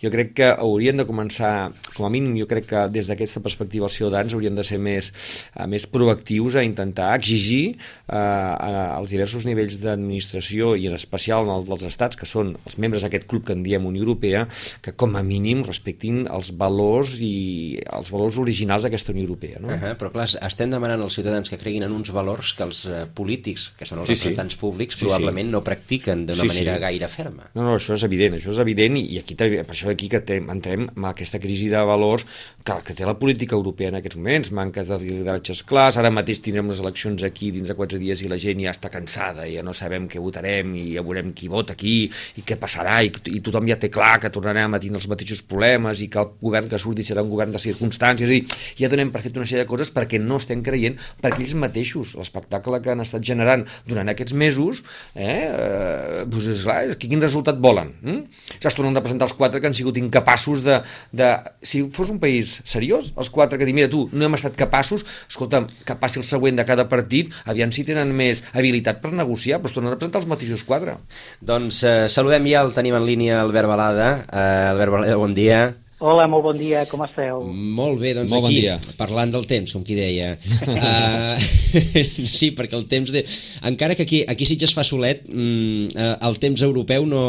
[0.02, 3.90] Jo crec que haurien de començar, com a mínim jo crec que des d'aquesta perspectiva
[3.90, 5.10] els ciutadans haurien de ser més,
[5.56, 7.76] eh, més proactius a intentar exigir
[8.08, 12.78] eh, als diversos nivells d'administració i en especial en el dels estats, que són els
[12.78, 14.46] membres d'aquest club que en diem Unió Europea,
[14.82, 19.60] que com a mínim respectin els valors i els valors originals d'aquesta Unió Europea.
[19.60, 19.68] No?
[19.68, 22.84] Uh -huh, però clar, estem demanant als ciutadans que creguin en uns valors que els
[22.86, 24.60] uh, polítics, que són els sí, representants sí.
[24.60, 25.52] públics, sí, probablement sí.
[25.52, 26.80] no practiquen d'una sí, manera sí.
[26.80, 27.50] gaire ferma.
[27.54, 30.88] No, no, això és evident, això és evident i aquí per això aquí que entrem
[30.96, 32.24] en aquesta crisi de valors
[32.64, 36.38] que, que té la política europea en aquests moments, manques de lideratges clars, ara mateix
[36.44, 39.74] tindrem les eleccions aquí dintre quatre dies i la gent ja està cansada, ja no
[39.74, 41.96] sabem què votarem i ja veurem qui vota aquí
[42.38, 45.42] i què passarà i, i tothom ja té clar que tornarem a tenir els mateixos
[45.50, 48.40] problemes i que el govern que surti serà un govern de circumstàncies i
[48.78, 52.14] ja donem per fet una sèrie de coses perquè no estem creient perquè ells mateixos,
[52.20, 54.84] l'espectacle que han estat generant durant aquests mesos
[55.14, 57.90] eh, eh doncs és clar, quin resultat volen?
[58.04, 58.20] Hm?
[58.60, 60.80] Es tornen a representar els quatre que han sigut incapaços de,
[61.12, 61.30] de...
[61.64, 65.04] Si fos un país seriós, els quatre que diuen, mira tu, no hem estat capaços,
[65.28, 69.60] escolta, que passi el següent de cada partit, aviam si tenen més habilitat per negociar,
[69.60, 70.98] però es tornen a presentar els mateixos quatre.
[71.44, 74.10] Doncs eh, saludem ja, el tenim en línia Albert Balada.
[74.28, 75.64] Eh, Albert Balada, bon dia.
[76.04, 77.44] Hola, molt bon dia, com esteu?
[77.54, 78.94] Molt bé, doncs molt aquí, bon dia.
[78.98, 80.34] parlant del temps, com qui deia.
[80.66, 81.38] uh,
[82.38, 83.12] sí, perquè el temps...
[83.14, 83.22] De...
[83.70, 87.22] Encara que aquí, aquí sí que es fa solet, mm, eh, el temps europeu no,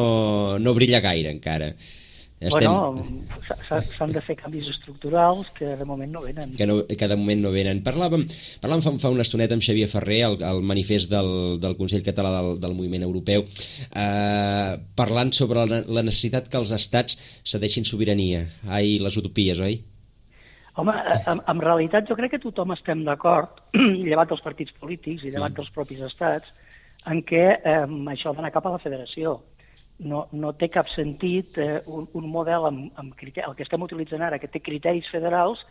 [0.59, 1.71] no brilla gaire, encara.
[2.39, 2.67] Estem...
[2.67, 2.99] Bueno,
[3.63, 6.51] s'han de fer canvis estructurals que de moment no venen.
[6.59, 7.79] Que, no, que de moment no venen.
[7.85, 8.25] Parlàvem,
[8.61, 11.31] parlàvem fa, fa una estoneta amb Xavier Ferrer, el, el manifest del,
[11.63, 16.75] del Consell Català del, del Moviment Europeu, eh, parlant sobre la, la necessitat que els
[16.75, 17.15] estats
[17.47, 18.43] cedeixin sobirania.
[18.67, 19.79] Ai, les utopies, oi?
[20.75, 20.91] Home,
[21.31, 23.63] en, en realitat jo crec que tothom estem d'acord,
[24.05, 25.61] llevat dels partits polítics i llevat mm.
[25.61, 26.51] dels propis estats,
[27.07, 29.39] en què eh, això ha d'anar cap a la federació
[29.99, 33.85] no, no té cap sentit eh, un, un model amb, amb criteri, el que estem
[33.85, 35.63] utilitzant ara, que té criteris federals,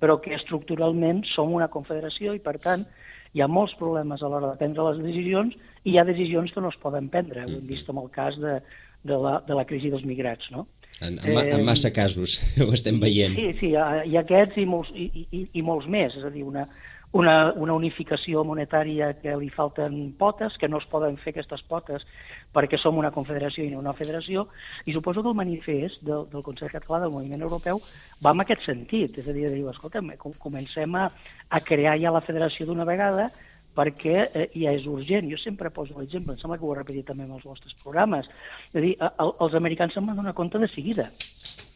[0.00, 2.86] però que estructuralment som una confederació i, per tant,
[3.32, 6.62] hi ha molts problemes a l'hora de prendre les decisions i hi ha decisions que
[6.64, 7.46] no es poden prendre.
[7.46, 8.58] Ho hem vist amb el cas de,
[9.04, 10.66] de, la, de la crisi dels migrats, no?
[11.00, 13.36] En, en, eh, en massa casos ho estem veient.
[13.38, 16.16] Sí, sí, hi ha aquests i molts, i, i, i molts més.
[16.18, 16.66] És a dir, una,
[17.12, 22.06] una, una unificació monetària que li falten potes, que no es poden fer aquestes potes
[22.54, 24.46] perquè som una confederació i no una federació,
[24.86, 27.82] i suposo que el manifest del, del Consell Català del Moviment Europeu
[28.24, 30.02] va en aquest sentit, és a dir, diu, escolta,
[30.38, 31.08] comencem a,
[31.50, 33.30] a crear ja la federació d'una vegada
[33.74, 35.28] perquè eh, ja és urgent.
[35.30, 38.30] Jo sempre poso l'exemple, em sembla que ho he repetit també en els vostres programes,
[38.70, 41.10] és a dir, el, els americans se'n van donar compte de seguida.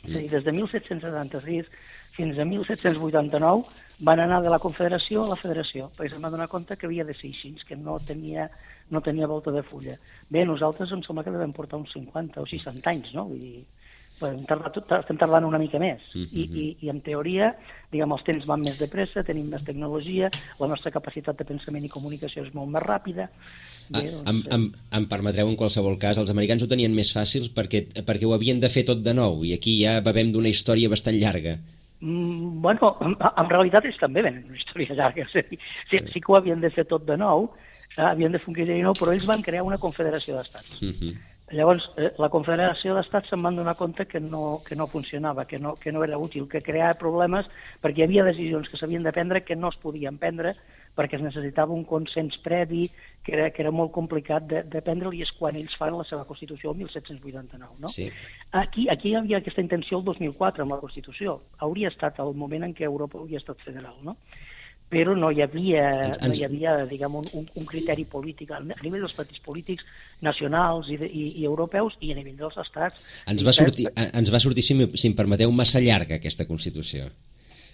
[0.04, 1.70] És a dir, des de 1776
[2.14, 3.64] fins a 1789
[4.06, 7.06] van anar de la confederació a la federació, perquè se'n van donar compte que havia
[7.06, 8.48] de ser així, que no tenia
[8.90, 9.94] no tenia volta de fulla.
[10.28, 13.24] Bé, nosaltres em sembla que devem portar uns 50 o 60 anys, no?
[13.30, 13.62] Vull dir,
[14.20, 16.02] estem tardant una mica més.
[16.14, 16.36] Uh -huh.
[16.36, 17.54] I, i, I en teoria,
[17.90, 21.84] diguem, els temps van més de pressa, tenim més tecnologia, la nostra capacitat de pensament
[21.84, 23.30] i comunicació és molt més ràpida,
[23.88, 27.12] Bé, ah, doncs, em, em, em permetreu en qualsevol cas, els americans ho tenien més
[27.12, 30.48] fàcil perquè, perquè ho havien de fer tot de nou i aquí ja bevem d'una
[30.48, 31.58] història bastant llarga.
[32.04, 35.24] Mm, bueno, en, en realitat és també ben una història llarga.
[35.32, 35.40] Sí,
[35.88, 37.48] sí, sí que ho havien de fer tot de nou,
[37.96, 40.82] eh, havien de fer un criteri nou, però ells van crear una confederació d'estats.
[40.82, 40.98] Uh mhm.
[41.00, 41.30] -huh.
[41.52, 45.58] Llavors, eh, la Confederació d'Estats se'n van donar compte que no, que no funcionava, que
[45.58, 47.46] no, que no era útil, que creava problemes
[47.82, 50.54] perquè hi havia decisions que s'havien de prendre que no es podien prendre
[50.94, 52.86] perquè es necessitava un consens previ
[53.24, 56.26] que era, que era molt complicat de, de prendre-li és quan ells fan la seva
[56.28, 57.80] Constitució el 1789.
[57.82, 57.90] No?
[57.90, 58.10] Sí.
[58.52, 61.38] Aquí, aquí hi havia aquesta intenció el 2004 amb la Constitució.
[61.64, 64.18] Hauria estat el moment en què Europa hauria estat federal, no?
[64.94, 65.84] però no hi havia,
[66.22, 69.86] no hi havia diguem, un, un, un criteri polític a nivell dels partits polítics
[70.22, 73.00] nacionals i, de, i, i europeus i a nivell dels estats.
[73.30, 77.08] Ens va sortir, ens va sortir si, si em permeteu, massa llarga aquesta Constitució.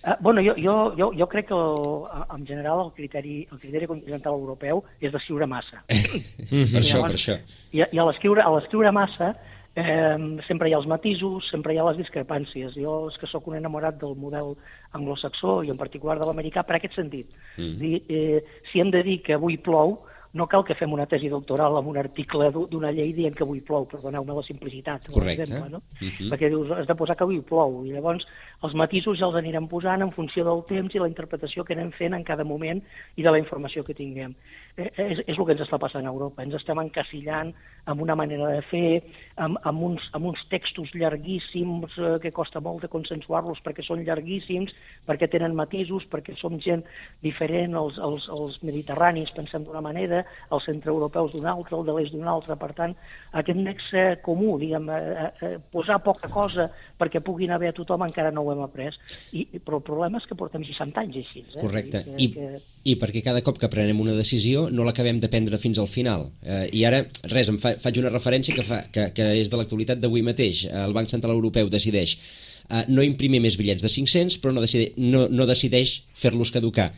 [0.00, 3.86] Uh, bueno, jo, jo, jo, jo crec que el, en general el criteri, el criteri
[3.86, 5.82] continental europeu és d'escriure massa.
[5.88, 7.36] per això, per això.
[7.72, 9.34] I, i a l'escriure massa
[9.74, 12.74] eh, sempre hi ha els matisos, sempre hi ha les discrepàncies.
[12.76, 14.54] Jo és que sóc un enamorat del model
[14.96, 17.36] anglosaxó i en particular de l'americà per aquest sentit.
[17.56, 17.74] Mm.
[17.80, 19.98] Dir, eh, si hem de dir que avui plou,
[20.32, 23.60] no cal que fem una tesi doctoral amb un article d'una llei dient que avui
[23.66, 25.08] plou, perdoneu-me la simplicitat.
[25.10, 25.42] Correcte.
[25.42, 25.82] Exemple, no?
[26.00, 26.08] Mhm.
[26.08, 26.30] -huh.
[26.30, 28.26] Perquè dius, has de posar que avui plou, i llavors
[28.66, 31.92] els matisos ja els anirem posant en funció del temps i la interpretació que anem
[31.96, 32.83] fent en cada moment
[33.16, 34.35] i de la informació que tinguem.
[34.77, 36.44] Eh, és, és el que ens està passant a Europa.
[36.44, 37.55] Ens estem encasillant
[37.90, 39.01] amb una manera de fer,
[39.40, 44.05] amb, amb, uns, amb uns textos llarguíssims eh, que costa molt de consensuar-los perquè són
[44.07, 44.77] llarguíssims,
[45.09, 46.85] perquè tenen matisos, perquè som gent
[47.25, 52.14] diferent, els, els, els mediterranis pensem d'una manera, els centreeuropeus d'una altra, el de l'est
[52.14, 52.59] d'una altra.
[52.61, 52.94] Per tant,
[53.40, 56.68] aquest nexe comú, diguem, eh, eh, posar poca cosa
[57.01, 58.96] perquè puguin haver a tothom encara no ho hem après.
[59.36, 61.44] I, però el problema és que portem 60 anys així.
[61.46, 61.60] Eh?
[61.60, 62.02] Correcte.
[62.16, 62.62] I, que, I, que...
[62.92, 66.28] I perquè cada cop que prenem una decisió no l'acabem de prendre fins al final.
[66.44, 69.60] Eh, I ara, res, em fa, faig una referència que, fa, que, que és de
[69.60, 70.66] l'actualitat d'avui mateix.
[70.70, 72.16] El Banc Central Europeu decideix
[72.70, 76.90] eh, no imprimir més bitllets de 500, però no, decideix, no, no decideix fer-los caducar.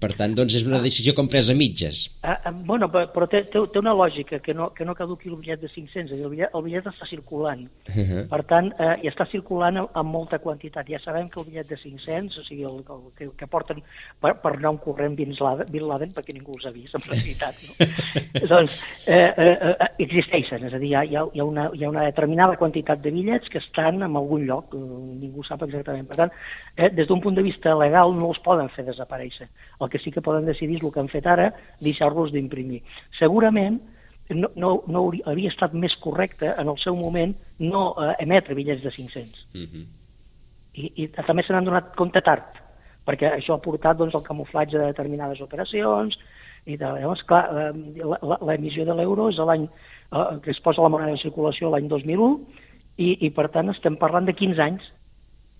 [0.00, 2.04] Per tant, doncs és una decisió com presa a mitges.
[2.22, 5.36] Ah, ah, bueno, però, té, té, té una lògica, que no, que no caduqui el
[5.38, 7.64] bitllet de 500, el bitllet, el bitllet està circulant.
[7.88, 8.24] Uh -huh.
[8.28, 10.88] Per tant, eh, i està circulant amb molta quantitat.
[10.88, 13.82] Ja sabem que el bitllet de 500, o sigui, el, el que, que porten
[14.20, 17.00] per, per anar un corrent Bin Laden, Bin Laden perquè ningú els ha vist, en
[17.00, 17.54] realitat.
[17.64, 17.72] No?
[18.52, 21.88] doncs, eh, eh, eh, existeixen, és a dir, hi ha, hi, ha una, hi ha
[21.88, 24.78] una determinada quantitat de bitllets que estan en algun lloc, eh,
[25.22, 26.08] ningú sap exactament.
[26.08, 26.32] Per tant,
[26.76, 29.48] eh, des d'un punt de vista legal no els poden fer desaparèixer.
[29.80, 31.50] El que sí que poden decidir és el que han fet ara,
[31.82, 32.82] deixar-los d'imprimir.
[33.18, 33.80] Segurament
[34.30, 38.56] no, no, no hauria, havia estat més correcte en el seu moment no eh, emetre
[38.56, 39.46] bitllets de 500.
[39.54, 39.84] Uh -huh.
[40.74, 42.44] I, I també se n'han donat compte tard,
[43.06, 46.18] perquè això ha portat doncs, el camuflatge de determinades operacions,
[46.66, 47.72] i de, llavors, clar, eh,
[48.46, 52.38] l'emissió de l'euro és l'any eh, que es posa la moneda en circulació l'any 2001,
[52.96, 54.82] i, i per tant estem parlant de 15 anys.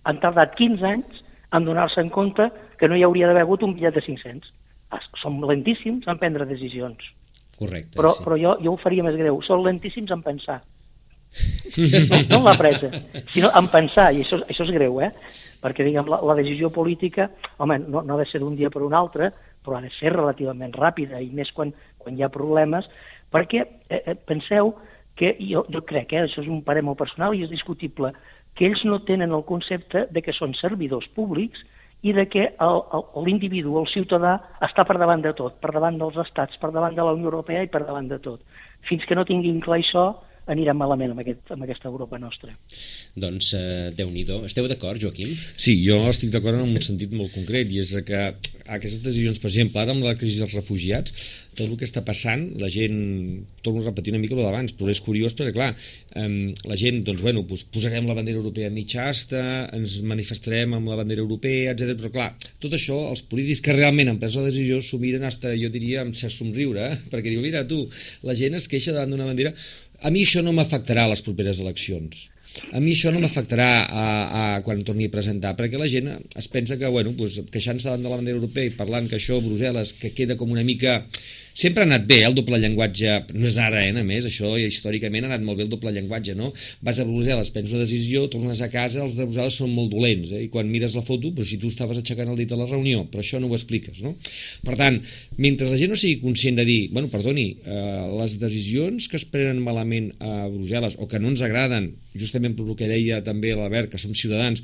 [0.03, 1.24] Han tardat 15 anys
[1.55, 4.53] en donar-se en compte que no hi hauria d'haver hagut un bitllet de 500.
[4.93, 7.11] Ah, som lentíssims en prendre decisions.
[7.55, 8.23] Correcte, però, sí.
[8.25, 9.39] però jo, jo ho faria més greu.
[9.45, 10.59] Són lentíssims en pensar.
[11.75, 12.91] No, no en la presa,
[13.33, 15.11] sinó en pensar, i això, això és greu, eh?
[15.63, 18.83] Perquè, diguem, la, la decisió política, home, no, no ha de ser d'un dia per
[18.85, 19.31] un altre,
[19.65, 22.87] però ha de ser relativament ràpida, i més quan, quan hi ha problemes,
[23.33, 24.75] perquè eh, eh, penseu
[25.17, 28.13] que jo, jo crec, eh, això és un parer molt personal i és discutible,
[28.55, 31.63] que ells no tenen el concepte de que són servidors públics
[32.05, 32.45] i de que
[33.25, 37.03] l'individu, el ciutadà, està per davant de tot, per davant dels estats, per davant de
[37.03, 38.41] la Unió Europea i per davant de tot.
[38.85, 40.05] Fins que no tinguin clar això,
[40.51, 42.53] anirem malament amb, aquest, amb aquesta Europa nostra.
[43.15, 45.31] Doncs, eh, déu nhi Esteu d'acord, Joaquim?
[45.55, 48.27] Sí, jo estic d'acord en un sentit molt concret, i és que
[48.65, 51.13] aquestes decisions, per exemple, ara amb la crisi dels refugiats,
[51.55, 52.95] tot el que està passant, la gent,
[53.63, 55.69] torno a repetir una mica el d'abans, però és curiós perquè, clar,
[56.17, 56.27] eh,
[56.65, 60.97] la gent, doncs, bueno, pues, posarem la bandera europea mitja asta, ens manifestarem amb la
[60.99, 61.93] bandera europea, etc.
[62.01, 62.29] Però, clar,
[62.59, 66.01] tot això, els polítics que realment han pres la decisió s'ho miren hasta, jo diria,
[66.01, 66.99] amb cert somriure, eh?
[67.13, 67.85] perquè diu, mira, tu,
[68.25, 69.53] la gent es queixa davant d'una bandera,
[70.01, 72.29] a mi això no m'afectarà a les properes eleccions.
[72.71, 76.47] A mi això no m'afectarà a, a, quan torni a presentar, perquè la gent es
[76.51, 79.95] pensa que, bueno, pues, queixant-se davant de la bandera europea i parlant que això, Brussel·les,
[79.99, 81.01] que queda com una mica
[81.55, 84.51] sempre ha anat bé eh, el doble llenguatge, no és ara, eh, a més, això
[84.59, 86.51] històricament ha anat molt bé el doble llenguatge, no?
[86.83, 90.33] Vas a Brussel·les, prens una decisió, tornes a casa, els de Brussel·les són molt dolents,
[90.35, 90.43] eh?
[90.45, 93.05] i quan mires la foto, però si tu estaves aixecant el dit a la reunió,
[93.11, 94.13] però això no ho expliques, no?
[94.67, 94.99] Per tant,
[95.39, 99.27] mentre la gent no sigui conscient de dir, bueno, perdoni, eh, les decisions que es
[99.31, 103.93] prenen malament a Brussel·les o que no ens agraden, justament per que deia també l'Albert,
[103.93, 104.63] que som ciutadans,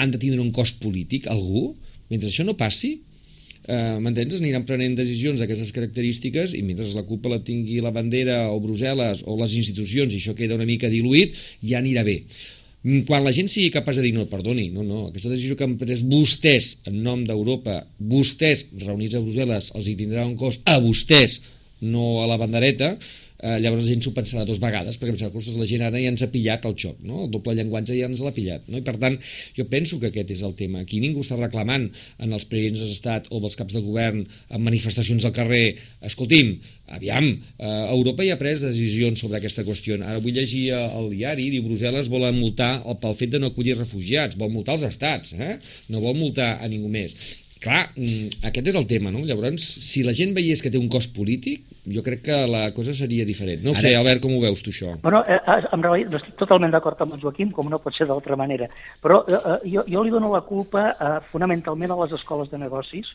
[0.00, 1.74] han de tindre un cost polític, algú?
[2.08, 2.96] Mentre això no passi,
[3.66, 4.38] eh, m'entens?
[4.40, 9.24] Aniran prenent decisions d'aquestes característiques i mentre la culpa la tingui la bandera o Brussel·les
[9.26, 12.20] o les institucions i això queda una mica diluït, ja anirà bé.
[12.82, 15.66] Mm, quan la gent sigui capaç de dir no, perdoni, no, no, aquesta decisió que
[15.68, 17.78] han pres vostès en nom d'Europa,
[18.10, 21.38] vostès reunits a Brussel·les, els hi tindrà un cost a vostès,
[21.86, 22.96] no a la bandereta,
[23.42, 26.12] eh, llavors la gent s'ho pensarà dues vegades, perquè pensarà que la gent ara ja
[26.12, 27.24] ens ha pillat el xoc, no?
[27.26, 28.68] el doble llenguatge ja ens l'ha pillat.
[28.70, 28.78] No?
[28.78, 29.18] I per tant,
[29.56, 30.82] jo penso que aquest és el tema.
[30.82, 31.88] Aquí ningú està reclamant
[32.22, 35.74] en els presidents d'estat o dels caps de govern en manifestacions al carrer,
[36.06, 36.54] escolti'm,
[36.92, 39.98] aviam, eh, Europa ja ha pres decisions sobre aquesta qüestió.
[40.00, 44.38] Ara vull llegir el diari, diu Brussel·les vol multar pel fet de no acollir refugiats,
[44.38, 45.56] vol multar els estats, eh?
[45.90, 47.41] no vol multar a ningú més.
[47.62, 49.20] Clar, mm, aquest és el tema, no?
[49.26, 52.94] Llavors, si la gent veiés que té un cost polític, jo crec que la cosa
[52.94, 53.62] seria diferent.
[53.62, 53.84] No ho Ara...
[53.84, 54.96] sé, Albert, com ho veus tu, això?
[55.02, 58.08] Bueno, eh, eh en realitat estic totalment d'acord amb el Joaquim, com no pot ser
[58.10, 58.66] d'altra manera,
[59.02, 62.58] però eh, eh, jo, jo li dono la culpa eh, fonamentalment a les escoles de
[62.58, 63.14] negocis,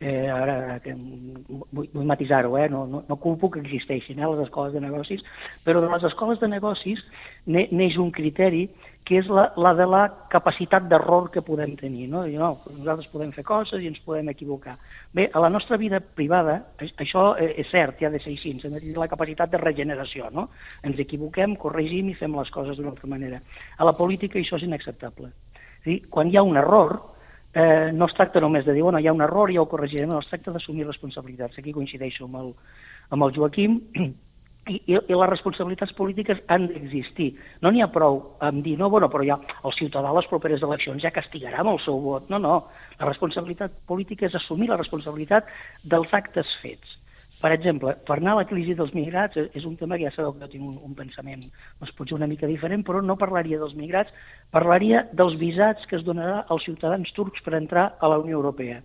[0.00, 2.68] eh, ara que vull, vull matisar-ho, eh?
[2.68, 5.22] no, no, no culpo que existeixin eh, les escoles de negocis,
[5.64, 7.04] però de les escoles de negocis
[7.46, 8.66] neix un criteri
[9.04, 10.02] que és la, la de la
[10.32, 12.06] capacitat d'error que podem tenir.
[12.08, 12.24] No?
[12.26, 12.54] I, no?
[12.78, 14.78] Nosaltres podem fer coses i ens podem equivocar.
[15.14, 18.62] Bé, a la nostra vida privada, això és cert, ja ha de ser així, hem
[18.62, 20.32] de tenir la capacitat de regeneració.
[20.32, 20.48] No?
[20.82, 23.42] Ens equivoquem, corregim i fem les coses d'una altra manera.
[23.76, 25.30] A la política això és inacceptable.
[25.82, 26.96] És dir, quan hi ha un error,
[27.52, 30.08] eh, no es tracta només de dir, bueno, hi ha un error ja ho corregirem,
[30.08, 31.60] no, es tracta d'assumir responsabilitats.
[31.60, 32.54] Aquí coincideixo amb el,
[33.12, 33.82] amb el Joaquim,
[34.68, 37.30] i, i, i les responsabilitats polítiques han d'existir.
[37.62, 40.64] No n'hi ha prou amb dir, no, bueno, però ja el ciutadà a les properes
[40.64, 42.30] eleccions ja castigarà amb el seu vot.
[42.32, 42.58] No, no,
[42.98, 45.50] la responsabilitat política és assumir la responsabilitat
[45.84, 47.00] dels actes fets.
[47.34, 50.32] Per exemple, per anar a la crisi dels migrats és un tema que ja sabeu
[50.32, 53.74] que jo tinc un, un pensament doncs, potser una mica diferent, però no parlaria dels
[53.76, 54.14] migrats,
[54.54, 58.80] parlaria dels visats que es donarà als ciutadans turcs per entrar a la Unió Europea.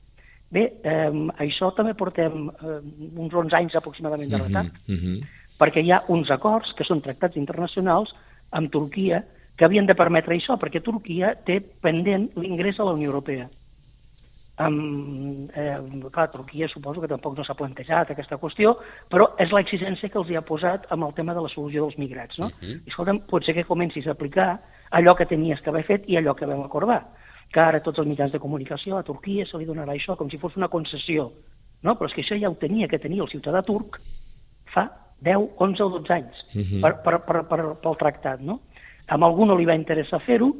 [0.49, 1.11] Bé, eh,
[1.45, 2.79] això també portem eh,
[3.21, 4.73] uns 11 anys aproximadament de retard.
[4.73, 8.15] Uh -huh, uh -huh perquè hi ha uns acords, que són tractats internacionals,
[8.55, 9.23] amb Turquia,
[9.59, 13.49] que havien de permetre això, perquè Turquia té pendent l'ingrés a la Unió Europea.
[14.59, 15.77] Um, eh,
[16.11, 18.73] clar, Turquia suposo que tampoc no s'ha plantejat aquesta qüestió,
[19.11, 21.99] però és l'exigència que els hi ha posat amb el tema de la solució dels
[21.99, 22.39] migrats.
[22.39, 22.47] No?
[22.47, 22.75] Uh -huh.
[22.85, 24.59] I escolta'm, pot ser que comencis a aplicar
[24.91, 27.07] allò que tenies que haver fet i allò que vam acordar.
[27.51, 30.37] Que ara tots els mitjans de comunicació a Turquia se li donarà això com si
[30.37, 31.31] fos una concessió.
[31.81, 31.95] No?
[31.95, 33.99] Però és que això ja ho tenia que tenir el ciutadà turc
[34.65, 36.81] fa 10, 11 o 12 anys uh -huh.
[36.81, 38.61] per, per, per, per, pel tractat, no?
[39.07, 40.53] A algú no li va interessar fer-ho,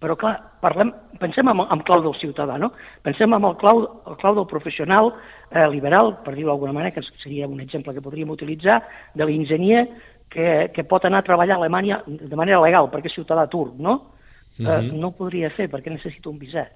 [0.00, 2.72] però clar, parlem, pensem en, en clau del ciutadà, no?
[3.02, 5.12] Pensem en el clau, el clau del professional
[5.50, 8.82] eh, liberal, per dir-ho d'alguna manera, que seria un exemple que podríem utilitzar,
[9.14, 9.88] de l'enginyer
[10.30, 13.74] que, que pot anar a treballar a Alemanya de manera legal, perquè és ciutadà turc,
[13.76, 13.92] no?
[14.58, 14.78] Uh -huh.
[14.78, 16.72] eh, no ho podria fer perquè necessita un visat.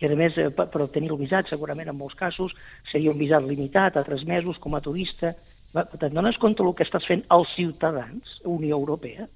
[0.00, 2.54] I a més, eh, per, per obtenir el visat, segurament en molts casos,
[2.90, 5.34] seria un visat limitat a tres mesos com a turista,
[5.72, 9.28] Te'n dones compte del que estàs fent als ciutadans, Unió Europea,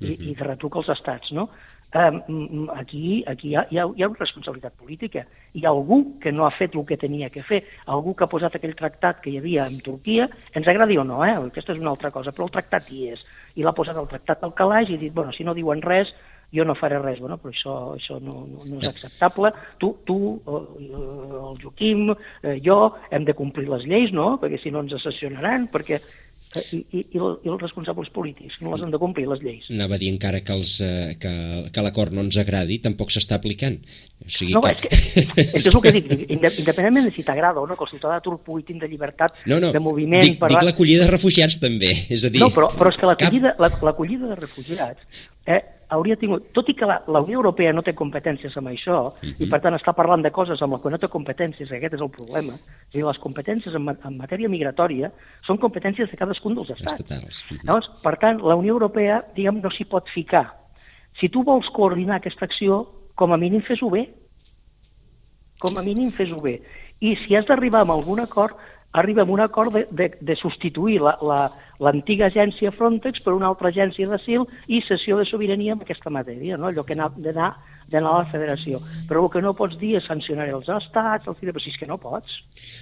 [0.00, 0.30] i, uh -huh.
[0.30, 1.50] i de retruc als estats, no?
[1.90, 5.24] Um, aquí aquí hi ha, hi, ha, hi ha una responsabilitat política.
[5.52, 8.30] Hi ha algú que no ha fet el que tenia que fer, algú que ha
[8.30, 11.34] posat aquell tractat que hi havia amb Turquia, ens agradi o no, eh?
[11.34, 13.24] aquesta és una altra cosa, però el tractat hi és,
[13.56, 16.14] i l'ha posat el tractat al calaix i ha dit, bueno, si no diuen res,
[16.54, 19.52] jo no faré res, bueno, però això, això no, no, no és acceptable.
[19.78, 22.10] Tu, tu el Joaquim,
[22.42, 22.80] eh, jo,
[23.10, 27.04] hem de complir les lleis, no?, perquè si no ens assessionaran, perquè eh, i, i,
[27.14, 29.70] i, els responsables polítics no les han de complir, les lleis.
[29.70, 31.32] Anava a dir encara que, els, eh, que,
[31.70, 33.78] que l'acord no ens agradi, tampoc s'està aplicant.
[34.26, 34.74] O sigui no, que...
[34.74, 37.94] és, que, és, és el que dic, independentment de si t'agrada o no, que el
[37.94, 40.26] ciutadà turc pugui tindre llibertat no, no, de moviment...
[40.26, 40.50] Dic, per...
[40.50, 42.42] dic l'acollida de refugiats també, és a dir...
[42.42, 44.32] No, però, però és que l'acollida cap...
[44.34, 48.56] de refugiats eh, hauria tingut, tot i que la, la Unió Europea no té competències
[48.56, 49.34] amb això, uh -huh.
[49.38, 49.50] i mhm.
[49.50, 52.10] per tant està parlant de coses amb les que no té competències, aquest és el
[52.10, 55.12] problema, és dir, les competències en, en matèria migratòria
[55.46, 57.00] són competències de cadascun dels estats.
[57.00, 57.44] Estatals.
[57.50, 57.64] Uh -huh.
[57.64, 60.60] Llavors, per tant, la Unió Europea, diguem, no s'hi pot ficar.
[61.18, 64.08] Si tu vols coordinar aquesta acció, com a mínim fes-ho bé.
[65.58, 66.62] Com a mínim fes-ho bé.
[67.00, 68.56] I si has d'arribar a algun acord,
[68.92, 71.40] arriba a un acord de, de, de substituir la, la,
[71.78, 76.58] l'antiga agència Frontex per una altra agència d'asil i cessió de sobirania en aquesta matèria,
[76.58, 76.68] no?
[76.68, 77.54] allò que ha d'anar
[77.90, 78.80] d'anar a la federació.
[79.08, 81.88] Però el que no pots dir és sancionar els estats, el però si és que
[81.88, 82.40] no pots.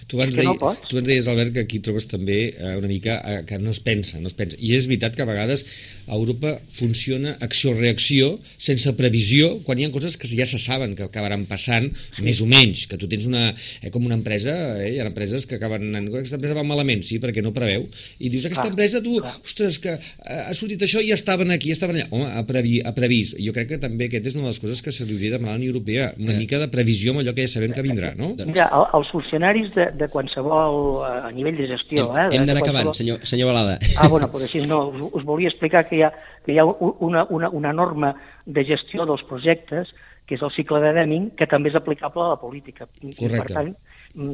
[0.08, 0.88] Tu abans, deia, no pots.
[0.88, 3.80] tu ens deies, Albert, que aquí trobes també eh, una mica eh, que no es
[3.84, 4.58] pensa, no es pensa.
[4.60, 5.64] I és veritat que a vegades
[6.08, 11.06] a Europa funciona acció-reacció sense previsió, quan hi ha coses que ja se saben que
[11.06, 12.24] acabaran passant, sí.
[12.24, 13.48] més o menys, que tu tens una,
[13.82, 17.04] eh, com una empresa, eh, hi ha empreses que acaben anant, aquesta empresa va malament,
[17.06, 17.86] sí, perquè no preveu,
[18.18, 19.34] i dius, aquesta Clar, empresa, tu, clar.
[19.44, 22.08] ostres, que eh, ha sortit això i ja estaven aquí, ja estaven allà.
[22.14, 23.38] Home, ha, previ, ha previst.
[23.42, 25.36] Jo crec que també aquest és una de les coses que se li hauria de
[25.38, 26.38] demanar a la Unió Europea, una Eh.
[26.42, 28.32] mica de previsió amb allò que ja sabem que vindrà, no?
[28.38, 32.08] El- els funcionaris de, de qualsevol, eh, a nivell de gestió...
[32.12, 33.78] Hem, eh, hem d'anar qualsevol- acabant, senyor, senyor Balada.
[33.96, 36.12] Ah, bueno, però així no, us, us volia explicar que hi ha,
[36.44, 38.14] que hi ha una, una, una norma
[38.46, 39.94] de gestió dels projectes,
[40.28, 42.84] que és el cicle de Deming, que també és aplicable a la política.
[43.00, 43.46] I, Correcte.
[43.48, 43.70] Per tant,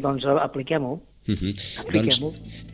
[0.03, 0.97] doncs apliquem-ho.
[1.27, 1.55] Uh -huh.
[1.93, 2.20] Doncs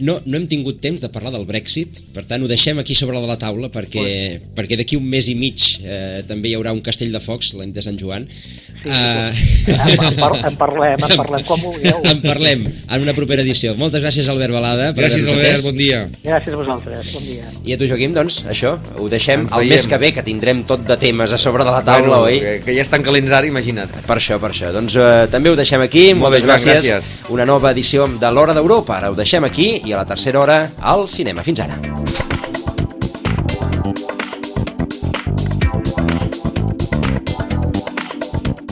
[0.01, 3.21] no, no hem tingut temps de parlar del Brexit, per tant ho deixem aquí sobre
[3.21, 7.13] la taula perquè, perquè d'aquí un mes i mig eh, també hi haurà un castell
[7.13, 8.27] de focs l'any de Sant Joan.
[8.29, 8.49] Sí,
[8.83, 9.33] Eh,
[9.67, 12.01] en, en, par en parlem, en parlem quan vulgueu.
[12.03, 13.75] en parlem en una propera edició.
[13.77, 14.95] Moltes gràcies Albert Balada.
[14.95, 15.63] per Gràcies, Albert, atès.
[15.65, 16.09] bon dia.
[16.25, 17.43] Gràcies a vosaltres, bon dia.
[17.67, 19.69] I a tu, Joaquim, doncs, això, ho deixem Ens el veiem.
[19.75, 22.41] mes que ve, que tindrem tot de temes a sobre de la taula, bueno, oi?
[22.41, 23.91] Que, que ja estan calents ara, imagina't.
[24.07, 24.73] Per això, per això.
[24.73, 26.15] Doncs eh, també ho deixem aquí.
[26.15, 26.91] Molt Moltes bé, Joan, gràcies.
[26.91, 27.05] gràcies.
[27.29, 28.97] Una nova edició de l'Hora d'Europa.
[28.97, 31.45] Ara ho deixem aquí i a la tercera hora al cinema.
[31.45, 31.77] Fins ara.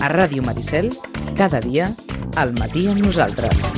[0.00, 0.88] A Ràdio Maricel,
[1.36, 1.90] cada dia,
[2.40, 3.68] al matí amb nosaltres.